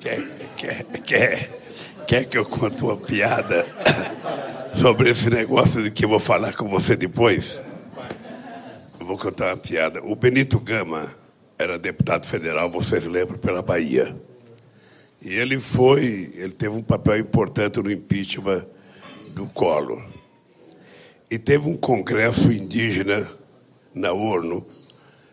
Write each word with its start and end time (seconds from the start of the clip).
Quer, 0.00 0.22
quer, 1.04 1.50
quer, 2.06 2.24
que 2.24 2.38
eu 2.38 2.44
conte 2.44 2.84
uma 2.84 2.96
piada 2.96 3.66
sobre 4.74 5.10
esse 5.10 5.30
negócio 5.30 5.82
de 5.82 5.90
que 5.90 6.04
eu 6.04 6.08
vou 6.08 6.20
falar 6.20 6.54
com 6.54 6.68
você 6.68 6.94
depois? 6.94 7.60
Eu 9.00 9.06
vou 9.06 9.18
contar 9.18 9.46
uma 9.46 9.56
piada. 9.56 10.02
O 10.02 10.14
Benito 10.14 10.60
Gama 10.60 11.14
era 11.58 11.78
deputado 11.78 12.26
federal, 12.26 12.70
vocês 12.70 13.04
lembram, 13.06 13.38
pela 13.38 13.62
Bahia. 13.62 14.14
E 15.22 15.34
ele 15.34 15.58
foi, 15.58 16.32
ele 16.34 16.52
teve 16.52 16.76
um 16.76 16.82
papel 16.82 17.18
importante 17.18 17.80
no 17.80 17.90
impeachment 17.90 18.66
do 19.34 19.46
Collor. 19.46 20.06
E 21.30 21.38
teve 21.38 21.68
um 21.68 21.76
congresso 21.76 22.52
indígena 22.52 23.28
na 23.94 24.12
ONU, 24.12 24.64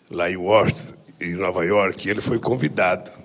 lá 0.10 0.32
em 0.32 0.38
Washington, 0.38 0.94
em 1.20 1.34
Nova 1.34 1.64
York, 1.66 2.08
e 2.08 2.12
ele 2.12 2.22
foi 2.22 2.40
convidado. 2.40 3.23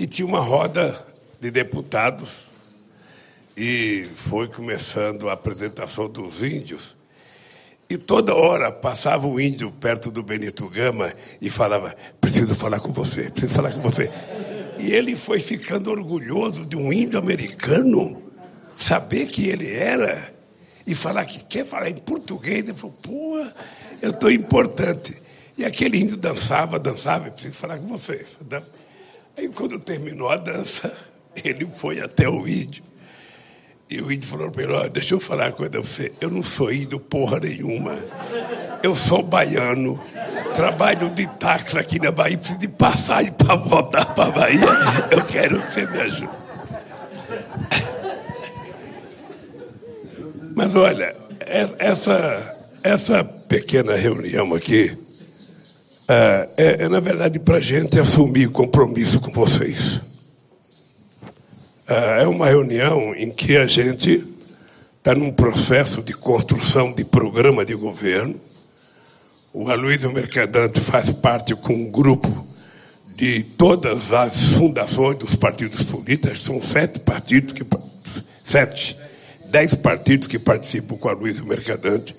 E 0.00 0.06
tinha 0.06 0.26
uma 0.26 0.40
roda 0.40 0.98
de 1.38 1.50
deputados 1.50 2.46
e 3.54 4.08
foi 4.14 4.48
começando 4.48 5.28
a 5.28 5.34
apresentação 5.34 6.08
dos 6.08 6.42
índios. 6.42 6.96
E 7.86 7.98
toda 7.98 8.34
hora 8.34 8.72
passava 8.72 9.26
um 9.26 9.38
índio 9.38 9.70
perto 9.70 10.10
do 10.10 10.22
Benito 10.22 10.66
Gama 10.70 11.12
e 11.38 11.50
falava: 11.50 11.94
Preciso 12.18 12.54
falar 12.54 12.80
com 12.80 12.94
você, 12.94 13.28
preciso 13.28 13.52
falar 13.52 13.74
com 13.74 13.82
você. 13.82 14.10
E 14.78 14.90
ele 14.90 15.14
foi 15.16 15.38
ficando 15.38 15.90
orgulhoso 15.90 16.64
de 16.64 16.78
um 16.78 16.90
índio 16.90 17.18
americano, 17.18 18.22
saber 18.78 19.26
que 19.26 19.50
ele 19.50 19.70
era, 19.70 20.32
e 20.86 20.94
falar 20.94 21.26
que 21.26 21.44
quer 21.44 21.66
falar 21.66 21.90
em 21.90 21.98
português. 21.98 22.60
Ele 22.60 22.72
falou: 22.72 22.96
Pô, 23.02 23.46
eu 24.00 24.12
estou 24.12 24.30
importante. 24.30 25.20
E 25.58 25.64
aquele 25.66 25.98
índio 25.98 26.16
dançava, 26.16 26.78
dançava, 26.78 27.30
preciso 27.30 27.54
falar 27.54 27.76
com 27.76 27.86
você. 27.86 28.24
Aí, 29.36 29.48
quando 29.48 29.78
terminou 29.78 30.28
a 30.28 30.36
dança, 30.36 30.92
ele 31.44 31.66
foi 31.66 32.00
até 32.00 32.28
o 32.28 32.46
índio. 32.46 32.84
E 33.90 34.00
o 34.00 34.12
índio 34.12 34.28
falou 34.28 34.50
para 34.50 34.62
ele: 34.62 34.72
oh, 34.72 34.88
Deixa 34.88 35.14
eu 35.14 35.20
falar 35.20 35.46
uma 35.46 35.52
coisa 35.52 35.78
a 35.78 35.80
você. 35.80 36.12
Eu 36.20 36.30
não 36.30 36.42
sou 36.42 36.72
índio 36.72 37.00
porra 37.00 37.40
nenhuma. 37.40 37.98
Eu 38.82 38.94
sou 38.94 39.22
baiano. 39.22 40.00
Trabalho 40.54 41.10
de 41.10 41.26
táxi 41.38 41.76
aqui 41.76 41.98
na 41.98 42.12
Bahia. 42.12 42.38
Preciso 42.38 42.60
de 42.60 42.68
passagem 42.68 43.32
para 43.32 43.56
voltar 43.56 44.06
para 44.14 44.28
a 44.28 44.30
Bahia. 44.30 44.66
Eu 45.10 45.24
quero 45.24 45.60
que 45.60 45.72
você 45.72 45.86
me 45.86 45.98
ajude. 45.98 46.30
Mas 50.56 50.76
olha, 50.76 51.16
essa, 51.78 52.56
essa 52.82 53.24
pequena 53.24 53.96
reunião 53.96 54.54
aqui 54.54 54.96
é, 56.10 56.48
é, 56.56 56.82
é 56.82 56.88
na 56.88 56.98
verdade, 56.98 57.38
para 57.38 57.58
a 57.58 57.60
gente 57.60 57.96
assumir 58.00 58.50
compromisso 58.50 59.20
com 59.20 59.30
vocês. 59.30 60.00
É, 61.86 62.24
é 62.24 62.26
uma 62.26 62.46
reunião 62.46 63.14
em 63.14 63.30
que 63.30 63.56
a 63.56 63.64
gente 63.64 64.26
está 64.98 65.14
num 65.14 65.30
processo 65.30 66.02
de 66.02 66.12
construção 66.12 66.92
de 66.92 67.04
programa 67.04 67.64
de 67.64 67.76
governo. 67.76 68.34
O 69.52 69.70
Aloysio 69.70 70.12
Mercadante 70.12 70.80
faz 70.80 71.12
parte 71.12 71.54
com 71.54 71.74
um 71.74 71.88
grupo 71.88 72.44
de 73.14 73.44
todas 73.44 74.12
as 74.12 74.54
fundações 74.54 75.16
dos 75.16 75.36
partidos 75.36 75.84
políticos, 75.84 76.40
são 76.40 76.60
sete 76.60 76.98
partidos 76.98 77.52
que 77.52 77.64
sete, 78.44 78.96
dez 79.48 79.74
partidos 79.76 80.26
que 80.26 80.38
participam 80.40 80.96
com 80.96 81.08
a 81.08 81.12
Luiz 81.12 81.40
Mercadante. 81.40 82.16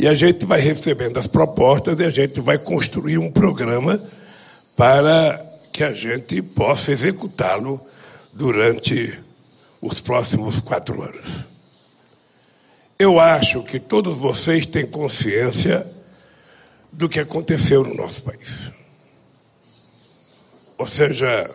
E 0.00 0.08
a 0.08 0.14
gente 0.14 0.46
vai 0.46 0.58
recebendo 0.58 1.18
as 1.18 1.26
propostas 1.26 2.00
e 2.00 2.04
a 2.04 2.08
gente 2.08 2.40
vai 2.40 2.56
construir 2.56 3.18
um 3.18 3.30
programa 3.30 4.02
para 4.74 5.46
que 5.70 5.84
a 5.84 5.92
gente 5.92 6.40
possa 6.40 6.90
executá-lo 6.90 7.78
durante 8.32 9.20
os 9.78 10.00
próximos 10.00 10.58
quatro 10.58 11.02
anos. 11.02 11.44
Eu 12.98 13.20
acho 13.20 13.62
que 13.62 13.78
todos 13.78 14.16
vocês 14.16 14.64
têm 14.64 14.86
consciência 14.86 15.86
do 16.90 17.06
que 17.06 17.20
aconteceu 17.20 17.84
no 17.84 17.94
nosso 17.94 18.22
país. 18.22 18.70
Ou 20.78 20.86
seja, 20.86 21.50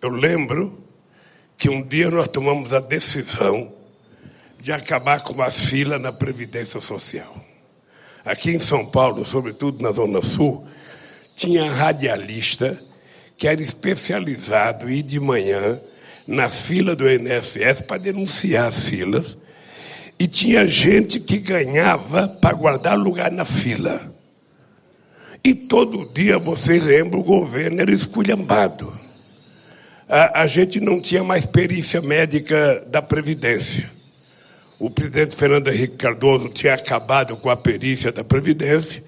eu 0.00 0.10
lembro 0.10 0.78
que 1.58 1.68
um 1.68 1.82
dia 1.82 2.12
nós 2.12 2.28
tomamos 2.28 2.72
a 2.72 2.78
decisão 2.78 3.74
de 4.56 4.70
acabar 4.70 5.20
com 5.24 5.42
as 5.42 5.64
filas 5.64 6.00
na 6.00 6.12
Previdência 6.12 6.80
Social. 6.80 7.41
Aqui 8.24 8.52
em 8.52 8.58
São 8.58 8.86
Paulo, 8.86 9.24
sobretudo 9.24 9.82
na 9.82 9.90
Zona 9.90 10.22
Sul, 10.22 10.64
tinha 11.34 11.70
radialista 11.70 12.80
que 13.36 13.48
era 13.48 13.60
especializado 13.60 14.88
em 14.88 14.98
ir 14.98 15.02
de 15.02 15.18
manhã 15.18 15.80
nas 16.26 16.60
filas 16.60 16.96
do 16.96 17.10
INSS 17.10 17.80
para 17.80 17.98
denunciar 17.98 18.68
as 18.68 18.88
filas. 18.88 19.36
E 20.18 20.28
tinha 20.28 20.64
gente 20.64 21.18
que 21.18 21.38
ganhava 21.38 22.28
para 22.28 22.54
guardar 22.54 22.96
lugar 22.96 23.32
na 23.32 23.44
fila. 23.44 24.12
E 25.42 25.52
todo 25.52 26.08
dia, 26.14 26.38
você 26.38 26.78
lembra, 26.78 27.18
o 27.18 27.24
governo 27.24 27.80
era 27.80 27.90
esculhambado. 27.90 28.96
A, 30.08 30.42
a 30.42 30.46
gente 30.46 30.78
não 30.78 31.00
tinha 31.00 31.24
mais 31.24 31.44
perícia 31.44 32.00
médica 32.00 32.86
da 32.88 33.02
Previdência 33.02 33.90
o 34.82 34.90
presidente 34.90 35.36
Fernando 35.36 35.68
Henrique 35.68 35.96
Cardoso 35.96 36.48
tinha 36.48 36.74
acabado 36.74 37.36
com 37.36 37.48
a 37.48 37.56
perícia 37.56 38.10
da 38.10 38.24
Previdência 38.24 39.00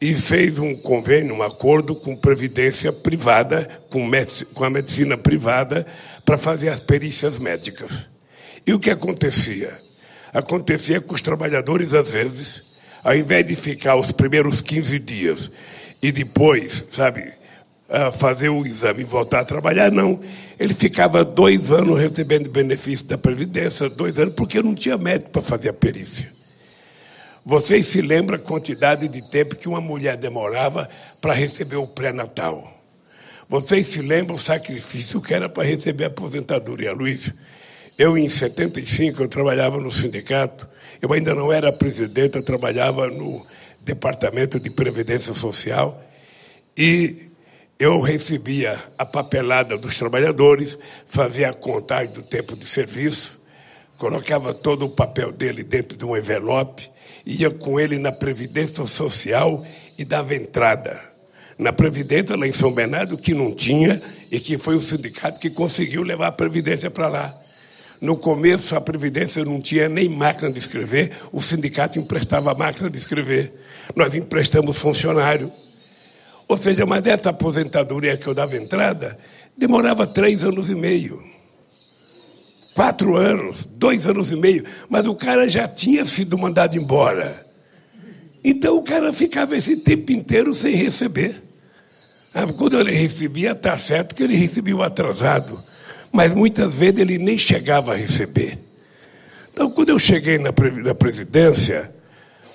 e 0.00 0.14
fez 0.14 0.58
um 0.58 0.74
convênio, 0.74 1.34
um 1.34 1.42
acordo 1.42 1.94
com 1.94 2.16
previdência 2.16 2.90
privada, 2.90 3.68
com, 3.90 4.10
com 4.54 4.64
a 4.64 4.70
medicina 4.70 5.18
privada, 5.18 5.86
para 6.24 6.38
fazer 6.38 6.70
as 6.70 6.80
perícias 6.80 7.36
médicas. 7.36 8.06
E 8.66 8.72
o 8.72 8.80
que 8.80 8.90
acontecia? 8.90 9.78
Acontecia 10.32 10.98
que 10.98 11.12
os 11.12 11.20
trabalhadores, 11.20 11.92
às 11.92 12.12
vezes, 12.12 12.62
ao 13.04 13.14
invés 13.14 13.44
de 13.44 13.54
ficar 13.54 13.96
os 13.96 14.12
primeiros 14.12 14.62
15 14.62 14.98
dias 14.98 15.50
e 16.00 16.10
depois, 16.10 16.86
sabe, 16.90 17.30
fazer 18.18 18.48
o 18.48 18.64
exame 18.64 19.02
e 19.02 19.04
voltar 19.04 19.40
a 19.40 19.44
trabalhar, 19.44 19.92
não. 19.92 20.20
Ele 20.62 20.74
ficava 20.74 21.24
dois 21.24 21.72
anos 21.72 21.98
recebendo 21.98 22.48
benefício 22.48 23.04
da 23.06 23.18
Previdência, 23.18 23.90
dois 23.90 24.16
anos, 24.16 24.32
porque 24.36 24.62
não 24.62 24.76
tinha 24.76 24.96
médico 24.96 25.30
para 25.30 25.42
fazer 25.42 25.70
a 25.70 25.72
perícia. 25.72 26.32
Vocês 27.44 27.88
se 27.88 28.00
lembram 28.00 28.36
a 28.36 28.38
quantidade 28.38 29.08
de 29.08 29.28
tempo 29.28 29.56
que 29.56 29.68
uma 29.68 29.80
mulher 29.80 30.16
demorava 30.16 30.88
para 31.20 31.34
receber 31.34 31.74
o 31.74 31.86
pré-natal? 31.88 32.80
Vocês 33.48 33.88
se 33.88 34.02
lembram 34.02 34.36
o 34.36 34.38
sacrifício 34.38 35.20
que 35.20 35.34
era 35.34 35.48
para 35.48 35.64
receber 35.64 36.04
a 36.04 36.06
aposentadoria, 36.06 36.92
Luiz? 36.92 37.32
Eu, 37.98 38.16
em 38.16 38.28
75, 38.28 39.20
eu 39.20 39.26
trabalhava 39.26 39.80
no 39.80 39.90
sindicato, 39.90 40.68
eu 41.00 41.12
ainda 41.12 41.34
não 41.34 41.52
era 41.52 41.72
presidente, 41.72 42.36
eu 42.36 42.42
trabalhava 42.44 43.08
no 43.08 43.44
Departamento 43.80 44.60
de 44.60 44.70
Previdência 44.70 45.34
Social, 45.34 46.00
e 46.78 47.31
eu 47.78 48.00
recebia 48.00 48.78
a 48.96 49.04
papelada 49.04 49.76
dos 49.76 49.98
trabalhadores, 49.98 50.78
fazia 51.06 51.50
a 51.50 51.54
contagem 51.54 52.12
do 52.12 52.22
tempo 52.22 52.56
de 52.56 52.64
serviço, 52.64 53.40
colocava 53.98 54.54
todo 54.54 54.86
o 54.86 54.90
papel 54.90 55.32
dele 55.32 55.62
dentro 55.62 55.96
de 55.96 56.04
um 56.04 56.16
envelope, 56.16 56.90
ia 57.26 57.50
com 57.50 57.78
ele 57.78 57.98
na 57.98 58.12
Previdência 58.12 58.86
Social 58.86 59.64
e 59.98 60.04
dava 60.04 60.34
entrada. 60.34 61.00
Na 61.58 61.72
Previdência, 61.72 62.36
lá 62.36 62.46
em 62.46 62.52
São 62.52 62.72
Bernardo, 62.72 63.18
que 63.18 63.34
não 63.34 63.54
tinha, 63.54 64.00
e 64.30 64.40
que 64.40 64.56
foi 64.56 64.74
o 64.74 64.80
sindicato 64.80 65.38
que 65.38 65.50
conseguiu 65.50 66.02
levar 66.02 66.28
a 66.28 66.32
Previdência 66.32 66.90
para 66.90 67.08
lá. 67.08 67.38
No 68.00 68.16
começo, 68.16 68.74
a 68.74 68.80
Previdência 68.80 69.44
não 69.44 69.60
tinha 69.60 69.88
nem 69.88 70.08
máquina 70.08 70.50
de 70.50 70.58
escrever, 70.58 71.12
o 71.30 71.40
sindicato 71.40 71.98
emprestava 71.98 72.50
a 72.50 72.54
máquina 72.54 72.90
de 72.90 72.98
escrever. 72.98 73.52
Nós 73.94 74.14
emprestamos 74.14 74.78
funcionário. 74.78 75.52
Ou 76.52 76.56
seja, 76.58 76.84
mas 76.84 77.06
essa 77.06 77.30
aposentadoria 77.30 78.14
que 78.14 78.26
eu 78.26 78.34
dava 78.34 78.58
entrada 78.58 79.18
demorava 79.56 80.06
três 80.06 80.44
anos 80.44 80.68
e 80.68 80.74
meio. 80.74 81.24
Quatro 82.74 83.16
anos, 83.16 83.64
dois 83.64 84.06
anos 84.06 84.30
e 84.32 84.36
meio, 84.36 84.62
mas 84.86 85.06
o 85.06 85.14
cara 85.14 85.48
já 85.48 85.66
tinha 85.66 86.04
sido 86.04 86.36
mandado 86.36 86.76
embora. 86.76 87.46
Então 88.44 88.76
o 88.76 88.82
cara 88.82 89.14
ficava 89.14 89.56
esse 89.56 89.76
tempo 89.78 90.12
inteiro 90.12 90.52
sem 90.52 90.74
receber. 90.74 91.42
Ah, 92.34 92.46
quando 92.46 92.78
ele 92.78 92.92
recebia, 92.92 93.52
está 93.52 93.78
certo 93.78 94.14
que 94.14 94.22
ele 94.22 94.36
recebia 94.36 94.76
atrasado, 94.84 95.58
mas 96.12 96.34
muitas 96.34 96.74
vezes 96.74 97.00
ele 97.00 97.16
nem 97.16 97.38
chegava 97.38 97.94
a 97.94 97.96
receber. 97.96 98.58
Então, 99.50 99.70
quando 99.70 99.88
eu 99.88 99.98
cheguei 99.98 100.36
na 100.36 100.52
presidência, 100.94 101.90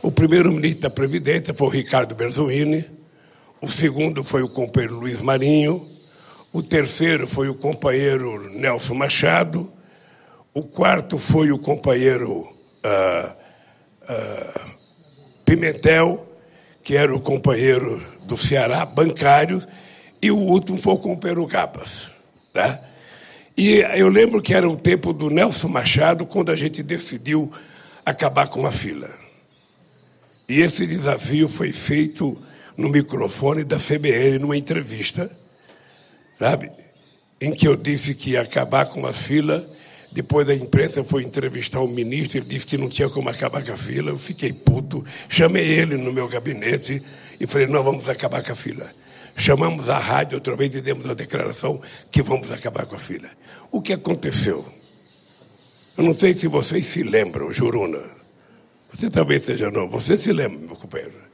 o 0.04 0.12
primeiro 0.12 0.54
ministro 0.54 0.82
da 0.82 0.92
Previdência 0.92 1.52
foi 1.52 1.68
o 1.68 1.72
Ricardo 1.72 2.14
Berzoini, 2.14 2.97
o 3.62 3.68
segundo 3.68 4.24
foi 4.24 4.44
o 4.44 4.50
companheiro 4.50 5.00
Luiz 5.00 5.22
Marinho. 5.22 5.88
O 6.54 6.62
terceiro 6.62 7.28
foi 7.28 7.50
o 7.50 7.56
companheiro 7.56 8.50
Nelson 8.52 8.94
Machado. 8.94 9.72
O 10.54 10.64
quarto 10.64 11.18
foi 11.18 11.52
o 11.52 11.58
companheiro 11.58 12.56
ah, 12.84 13.36
ah, 14.08 14.62
Pimentel, 15.44 16.28
que 16.84 16.96
era 16.96 17.14
o 17.16 17.20
companheiro 17.20 18.02
do 18.26 18.38
Ceará, 18.38 18.86
bancário. 18.86 19.62
E 20.22 20.30
o 20.30 20.38
último 20.38 20.80
foi 20.80 20.94
o 20.94 20.98
companheiro 20.98 21.46
Gabas. 21.48 22.12
Tá? 22.54 22.80
E 23.58 23.84
eu 23.96 24.08
lembro 24.10 24.42
que 24.42 24.54
era 24.54 24.70
o 24.70 24.78
tempo 24.78 25.12
do 25.12 25.32
Nelson 25.32 25.68
Machado, 25.68 26.28
quando 26.28 26.52
a 26.52 26.56
gente 26.56 26.84
decidiu 26.84 27.52
acabar 28.06 28.48
com 28.48 28.68
a 28.68 28.72
fila. 28.72 29.10
E 30.48 30.62
esse 30.62 30.86
desafio 30.86 31.48
foi 31.48 31.72
feito 31.72 32.40
no 32.78 32.90
microfone 32.90 33.64
da 33.64 33.78
CBN, 33.78 34.40
numa 34.40 34.56
entrevista, 34.56 35.30
sabe? 36.40 36.72
Em 37.42 37.52
que 37.52 37.68
eu 37.68 37.76
disse 37.76 38.14
que 38.14 38.32
ia 38.32 38.42
acabar 38.42 38.86
com 38.86 39.06
a 39.06 39.12
fila. 39.12 39.68
Depois 40.12 40.48
a 40.48 40.56
imprensa 40.56 41.04
foi 41.04 41.24
entrevistar 41.24 41.82
o 41.82 41.88
ministro, 41.88 42.38
ele 42.38 42.46
disse 42.46 42.66
que 42.66 42.78
não 42.78 42.88
tinha 42.88 43.10
como 43.10 43.30
acabar 43.30 43.64
com 43.66 43.74
a 43.74 43.78
fila. 43.78 44.12
Eu 44.12 44.18
fiquei 44.18 44.54
puto, 44.54 45.04
chamei 45.28 45.66
ele 45.66 45.98
no 45.98 46.14
meu 46.14 46.28
gabinete 46.28 47.04
e 47.40 47.48
falei: 47.48 47.68
nós 47.68 47.84
vamos 47.84 48.08
acabar 48.08 48.44
com 48.44 48.52
a 48.52 48.56
fila. 48.56 48.90
Chamamos 49.36 49.90
a 49.90 50.00
rádio 50.00 50.36
outra 50.38 50.56
vez 50.56 50.76
e 50.76 50.82
demos 50.82 51.08
a 51.08 51.14
declaração 51.14 51.80
que 52.12 52.24
vamos 52.24 52.52
acabar 52.52 52.86
com 52.86 52.96
a 52.96 53.00
fila. 53.00 53.30
O 53.70 53.82
que 53.82 53.94
aconteceu? 53.94 54.66
Eu 55.96 56.04
não 56.04 56.14
sei 56.14 56.34
se 56.34 56.48
vocês 56.48 56.86
se 56.86 57.04
lembram, 57.04 57.52
Juruna. 57.52 58.02
Você 58.92 59.10
talvez 59.10 59.44
seja 59.44 59.70
novo. 59.70 60.00
Você 60.00 60.18
se 60.18 60.32
lembra, 60.32 60.58
meu 60.58 60.76
companheiro. 60.76 61.27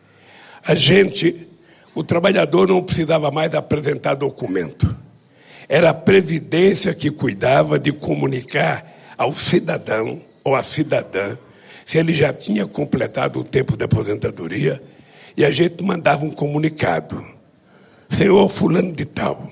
A 0.65 0.75
gente, 0.75 1.48
o 1.94 2.04
trabalhador 2.04 2.69
não 2.69 2.81
precisava 2.81 3.30
mais 3.30 3.54
apresentar 3.54 4.15
documento. 4.15 4.95
Era 5.68 5.89
a 5.89 5.94
Previdência 5.94 6.94
que 6.94 7.12
cuidava 7.12 7.77
de 7.77 7.92
comunicar 7.92 8.86
ao 9.18 9.33
cidadão 9.33 10.21
ou 10.44 10.56
à 10.56 10.63
cidadã 10.63 11.38
se 11.86 11.98
ele 11.98 12.13
já 12.13 12.33
tinha 12.33 12.65
completado 12.65 13.39
o 13.39 13.44
tempo 13.44 13.75
de 13.75 13.83
aposentadoria 13.83 14.81
e 15.36 15.44
a 15.44 15.51
gente 15.51 15.83
mandava 15.83 16.24
um 16.24 16.31
comunicado. 16.31 17.24
Senhor 18.10 18.48
fulano 18.48 18.94
de 18.94 19.06
tal, 19.06 19.51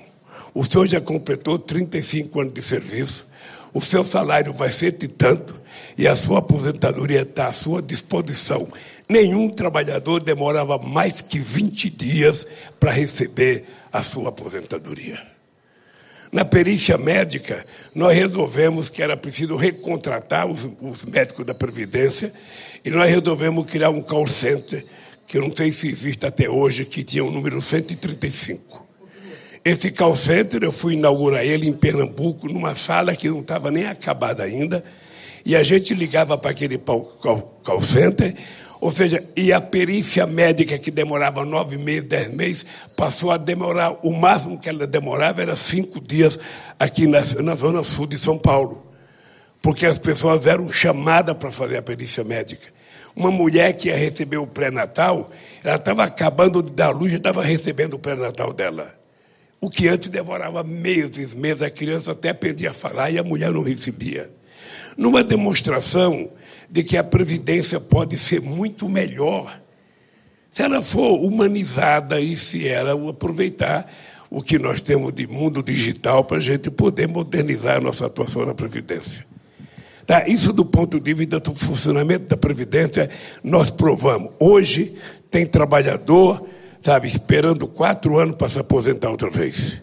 o 0.54 0.64
senhor 0.64 0.86
já 0.86 1.00
completou 1.00 1.58
35 1.58 2.40
anos 2.40 2.54
de 2.54 2.62
serviço, 2.62 3.26
o 3.74 3.80
seu 3.80 4.04
salário 4.04 4.52
vai 4.52 4.70
ser 4.70 4.92
de 4.92 5.08
tanto 5.08 5.60
e 5.96 6.06
a 6.06 6.14
sua 6.16 6.38
aposentadoria 6.38 7.22
está 7.22 7.48
à 7.48 7.52
sua 7.52 7.82
disposição. 7.82 8.68
Nenhum 9.12 9.50
trabalhador 9.50 10.22
demorava 10.22 10.78
mais 10.78 11.20
que 11.20 11.38
20 11.38 11.90
dias 11.90 12.46
para 12.80 12.90
receber 12.90 13.66
a 13.92 14.02
sua 14.02 14.30
aposentadoria. 14.30 15.20
Na 16.32 16.46
perícia 16.46 16.96
médica, 16.96 17.62
nós 17.94 18.16
resolvemos 18.16 18.88
que 18.88 19.02
era 19.02 19.14
preciso 19.14 19.54
recontratar 19.54 20.46
os, 20.46 20.66
os 20.80 21.04
médicos 21.04 21.44
da 21.44 21.52
Previdência 21.52 22.32
e 22.82 22.90
nós 22.90 23.10
resolvemos 23.10 23.66
criar 23.66 23.90
um 23.90 24.00
call 24.00 24.26
center 24.26 24.82
que 25.26 25.36
eu 25.36 25.42
não 25.42 25.54
sei 25.54 25.72
se 25.72 25.88
existe 25.88 26.24
até 26.24 26.48
hoje, 26.48 26.86
que 26.86 27.04
tinha 27.04 27.22
o 27.22 27.30
número 27.30 27.60
135. 27.60 28.86
Esse 29.62 29.90
call 29.90 30.16
center, 30.16 30.62
eu 30.62 30.72
fui 30.72 30.94
inaugurar 30.94 31.44
ele 31.44 31.68
em 31.68 31.72
Pernambuco, 31.74 32.48
numa 32.48 32.74
sala 32.74 33.14
que 33.14 33.28
não 33.28 33.40
estava 33.40 33.70
nem 33.70 33.84
acabada 33.84 34.42
ainda, 34.42 34.82
e 35.44 35.54
a 35.54 35.62
gente 35.62 35.92
ligava 35.92 36.38
para 36.38 36.50
aquele 36.50 36.78
call 36.78 37.82
center, 37.82 38.34
ou 38.82 38.90
seja, 38.90 39.22
e 39.36 39.52
a 39.52 39.60
perícia 39.60 40.26
médica 40.26 40.76
que 40.76 40.90
demorava 40.90 41.44
nove 41.44 41.76
meses, 41.78 42.02
dez 42.02 42.34
meses, 42.34 42.66
passou 42.96 43.30
a 43.30 43.36
demorar, 43.36 43.96
o 44.02 44.12
máximo 44.12 44.58
que 44.58 44.68
ela 44.68 44.88
demorava 44.88 45.40
era 45.40 45.54
cinco 45.54 46.00
dias 46.00 46.36
aqui 46.80 47.06
na, 47.06 47.20
na 47.44 47.54
zona 47.54 47.84
sul 47.84 48.08
de 48.08 48.18
São 48.18 48.36
Paulo. 48.36 48.84
Porque 49.62 49.86
as 49.86 50.00
pessoas 50.00 50.48
eram 50.48 50.68
chamadas 50.68 51.36
para 51.36 51.52
fazer 51.52 51.76
a 51.76 51.82
perícia 51.82 52.24
médica. 52.24 52.66
Uma 53.14 53.30
mulher 53.30 53.72
que 53.74 53.86
ia 53.86 53.96
receber 53.96 54.38
o 54.38 54.48
pré-natal, 54.48 55.30
ela 55.62 55.76
estava 55.76 56.02
acabando 56.02 56.60
de 56.60 56.72
dar 56.72 56.90
luz 56.90 57.12
e 57.12 57.18
estava 57.18 57.40
recebendo 57.40 57.94
o 57.94 58.00
pré-natal 58.00 58.52
dela. 58.52 58.92
O 59.60 59.70
que 59.70 59.86
antes 59.86 60.08
demorava 60.08 60.64
meses, 60.64 61.34
meses, 61.34 61.62
a 61.62 61.70
criança 61.70 62.10
até 62.10 62.30
aprendia 62.30 62.70
a 62.70 62.74
falar 62.74 63.12
e 63.12 63.18
a 63.20 63.22
mulher 63.22 63.52
não 63.52 63.62
recebia. 63.62 64.28
Numa 64.96 65.22
demonstração 65.22 66.28
de 66.72 66.82
que 66.82 66.96
a 66.96 67.04
previdência 67.04 67.78
pode 67.78 68.16
ser 68.16 68.40
muito 68.40 68.88
melhor 68.88 69.60
se 70.50 70.62
ela 70.62 70.80
for 70.82 71.20
humanizada 71.20 72.18
e 72.18 72.34
se 72.34 72.66
ela 72.66 73.10
aproveitar 73.10 73.90
o 74.30 74.42
que 74.42 74.58
nós 74.58 74.80
temos 74.80 75.12
de 75.12 75.26
mundo 75.26 75.62
digital 75.62 76.24
para 76.24 76.38
a 76.38 76.40
gente 76.40 76.70
poder 76.70 77.06
modernizar 77.08 77.76
a 77.76 77.80
nossa 77.80 78.06
atuação 78.06 78.46
na 78.46 78.54
Previdência. 78.54 79.26
Tá? 80.06 80.26
Isso 80.26 80.50
do 80.50 80.64
ponto 80.64 80.98
de 80.98 81.12
vista 81.12 81.38
do 81.40 81.54
funcionamento 81.54 82.24
da 82.26 82.36
Previdência, 82.38 83.10
nós 83.44 83.70
provamos. 83.70 84.30
Hoje 84.40 84.94
tem 85.30 85.46
trabalhador, 85.46 86.46
sabe, 86.82 87.06
esperando 87.06 87.66
quatro 87.66 88.18
anos 88.18 88.36
para 88.36 88.48
se 88.48 88.58
aposentar 88.58 89.10
outra 89.10 89.28
vez. 89.28 89.80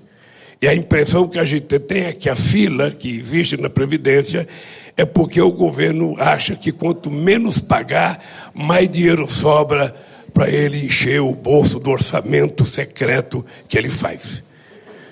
E 0.61 0.67
a 0.67 0.73
impressão 0.73 1.27
que 1.27 1.39
a 1.39 1.45
gente 1.45 1.79
tem 1.79 2.05
é 2.05 2.13
que 2.13 2.29
a 2.29 2.35
fila 2.35 2.91
que 2.91 3.17
existe 3.17 3.55
na 3.57 3.69
Previdência 3.69 4.47
é 4.95 5.05
porque 5.05 5.41
o 5.41 5.51
governo 5.51 6.15
acha 6.19 6.55
que 6.55 6.71
quanto 6.71 7.09
menos 7.09 7.59
pagar, 7.59 8.23
mais 8.53 8.89
dinheiro 8.89 9.29
sobra 9.29 9.95
para 10.33 10.49
ele 10.49 10.85
encher 10.85 11.21
o 11.21 11.33
bolso 11.33 11.79
do 11.79 11.89
orçamento 11.89 12.65
secreto 12.65 13.45
que 13.67 13.77
ele 13.77 13.89
faz. 13.89 14.43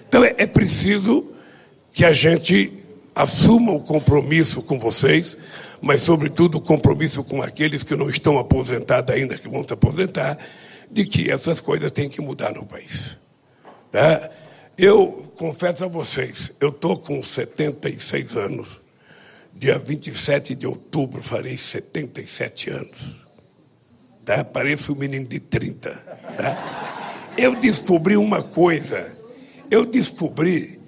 Então 0.07 0.24
é, 0.24 0.35
é 0.38 0.47
preciso 0.47 1.31
que 1.94 2.06
a 2.06 2.13
gente 2.13 2.71
assuma 3.15 3.71
o 3.71 3.79
compromisso 3.79 4.62
com 4.62 4.77
vocês, 4.77 5.35
mas, 5.81 6.01
sobretudo, 6.01 6.59
o 6.59 6.62
compromisso 6.62 7.23
com 7.23 7.41
aqueles 7.41 7.83
que 7.83 7.95
não 7.95 8.09
estão 8.09 8.38
aposentados 8.38 9.13
ainda, 9.13 9.38
que 9.38 9.50
vão 9.50 9.65
se 9.68 9.73
aposentar, 9.73 10.38
de 10.89 11.06
que 11.06 11.31
essas 11.31 11.59
coisas 11.59 11.91
têm 11.91 12.07
que 12.07 12.21
mudar 12.21 12.53
no 12.53 12.65
país. 12.65 13.18
Tá? 13.91 14.30
Eu 14.77 15.31
confesso 15.35 15.85
a 15.85 15.88
vocês, 15.88 16.51
eu 16.59 16.69
estou 16.69 16.97
com 16.97 17.21
76 17.21 18.38
anos. 18.38 18.80
Dia 19.57 19.80
27 19.80 20.54
de 20.54 20.68
outubro 20.68 21.21
farei 21.21 21.57
77 21.57 22.69
anos. 22.69 23.25
Tá? 24.24 24.44
Pareço 24.44 24.94
um 24.94 24.95
menino 24.95 25.27
de 25.27 25.39
30. 25.39 25.89
Tá? 26.38 27.33
Eu 27.38 27.56
descobri 27.56 28.15
uma 28.15 28.44
coisa. 28.44 29.18
Eu 29.71 29.86
descobri 29.86 30.80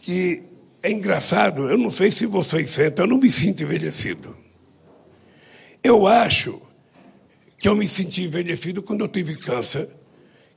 que 0.00 0.42
é 0.82 0.90
engraçado, 0.90 1.68
eu 1.68 1.76
não 1.76 1.90
sei 1.90 2.10
se 2.10 2.26
vocês 2.26 2.70
sentem, 2.70 3.04
eu 3.04 3.08
não 3.08 3.18
me 3.18 3.30
sinto 3.30 3.62
envelhecido. 3.62 4.36
Eu 5.82 6.06
acho 6.06 6.62
que 7.58 7.68
eu 7.68 7.74
me 7.74 7.88
senti 7.88 8.22
envelhecido 8.22 8.82
quando 8.82 9.00
eu 9.00 9.08
tive 9.08 9.34
câncer, 9.36 9.88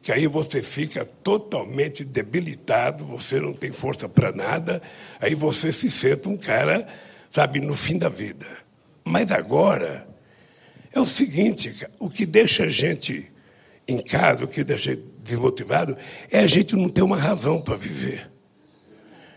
que 0.02 0.12
aí 0.12 0.28
você 0.28 0.62
fica 0.62 1.04
totalmente 1.04 2.06
debilitado, 2.06 3.04
você 3.06 3.40
não 3.42 3.54
tem 3.54 3.72
força 3.72 4.08
para 4.08 4.32
nada, 4.32 4.82
aí 5.20 5.36
você 5.36 5.74
se 5.74 5.90
sente 5.90 6.28
um 6.28 6.38
cara, 6.38 6.88
sabe, 7.30 7.60
no 7.60 7.76
fim 7.76 7.98
da 7.98 8.10
vida. 8.10 8.48
Mas 9.04 9.32
agora 9.32 10.08
é 10.94 11.00
o 11.00 11.06
seguinte, 11.06 11.76
o 12.00 12.10
que 12.10 12.26
deixa 12.26 12.64
a 12.64 12.70
gente 12.70 13.32
em 13.88 14.02
casa, 14.02 14.46
o 14.46 14.48
que 14.48 14.64
deixa 14.64 14.98
desmotivado, 15.24 15.98
é 16.32 16.40
a 16.40 16.48
gente 16.48 16.76
não 16.76 16.90
ter 16.90 17.02
uma 17.02 17.18
razão 17.18 17.62
para 17.62 17.76
viver. 17.76 18.30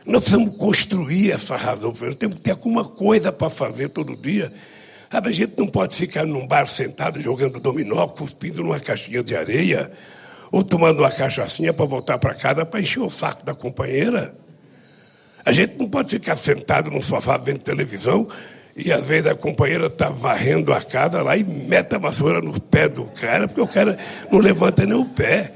Nós 0.04 0.22
precisamos 0.22 0.56
construir 0.56 1.30
essa 1.30 1.56
razão. 1.56 1.92
Nós 2.00 2.14
temos 2.16 2.36
que 2.36 2.42
ter 2.42 2.50
alguma 2.50 2.84
coisa 2.84 3.30
para 3.30 3.48
fazer 3.48 3.88
todo 3.88 4.16
dia. 4.16 4.52
Sabe, 5.10 5.28
a 5.28 5.32
gente 5.32 5.52
não 5.58 5.66
pode 5.66 5.94
ficar 5.94 6.26
num 6.26 6.46
bar 6.46 6.66
sentado 6.66 7.20
jogando 7.20 7.60
dominó, 7.60 8.06
cuspindo 8.08 8.62
numa 8.62 8.80
caixinha 8.80 9.22
de 9.22 9.36
areia, 9.36 9.92
ou 10.50 10.62
tomando 10.62 11.00
uma 11.00 11.10
cachaçinha 11.10 11.72
para 11.72 11.84
voltar 11.84 12.18
para 12.18 12.34
casa 12.34 12.64
para 12.64 12.80
encher 12.80 13.00
o 13.00 13.10
saco 13.10 13.44
da 13.44 13.54
companheira. 13.54 14.34
A 15.44 15.52
gente 15.52 15.76
não 15.78 15.88
pode 15.88 16.10
ficar 16.10 16.36
sentado 16.36 16.90
no 16.90 17.02
sofá 17.02 17.36
vendo 17.36 17.58
televisão 17.58 18.28
e 18.76 18.92
às 18.92 19.04
vezes 19.04 19.26
a 19.26 19.34
companheira 19.34 19.86
está 19.86 20.08
varrendo 20.08 20.72
a 20.72 20.80
casa 20.80 21.22
lá 21.22 21.36
e 21.36 21.44
mete 21.44 21.94
a 21.94 21.98
vassoura 21.98 22.40
no 22.40 22.58
pé 22.60 22.88
do 22.88 23.04
cara, 23.04 23.46
porque 23.46 23.60
o 23.60 23.66
cara 23.66 23.98
não 24.30 24.38
levanta 24.38 24.86
nem 24.86 24.96
o 24.96 25.04
pé. 25.04 25.52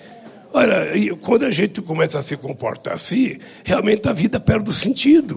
Olha, 0.52 0.88
quando 1.22 1.44
a 1.44 1.50
gente 1.50 1.80
começa 1.80 2.18
a 2.18 2.22
se 2.22 2.36
comportar 2.36 2.94
assim, 2.94 3.38
realmente 3.64 4.08
a 4.08 4.12
vida 4.12 4.40
perde 4.40 4.70
o 4.70 4.72
sentido. 4.72 5.36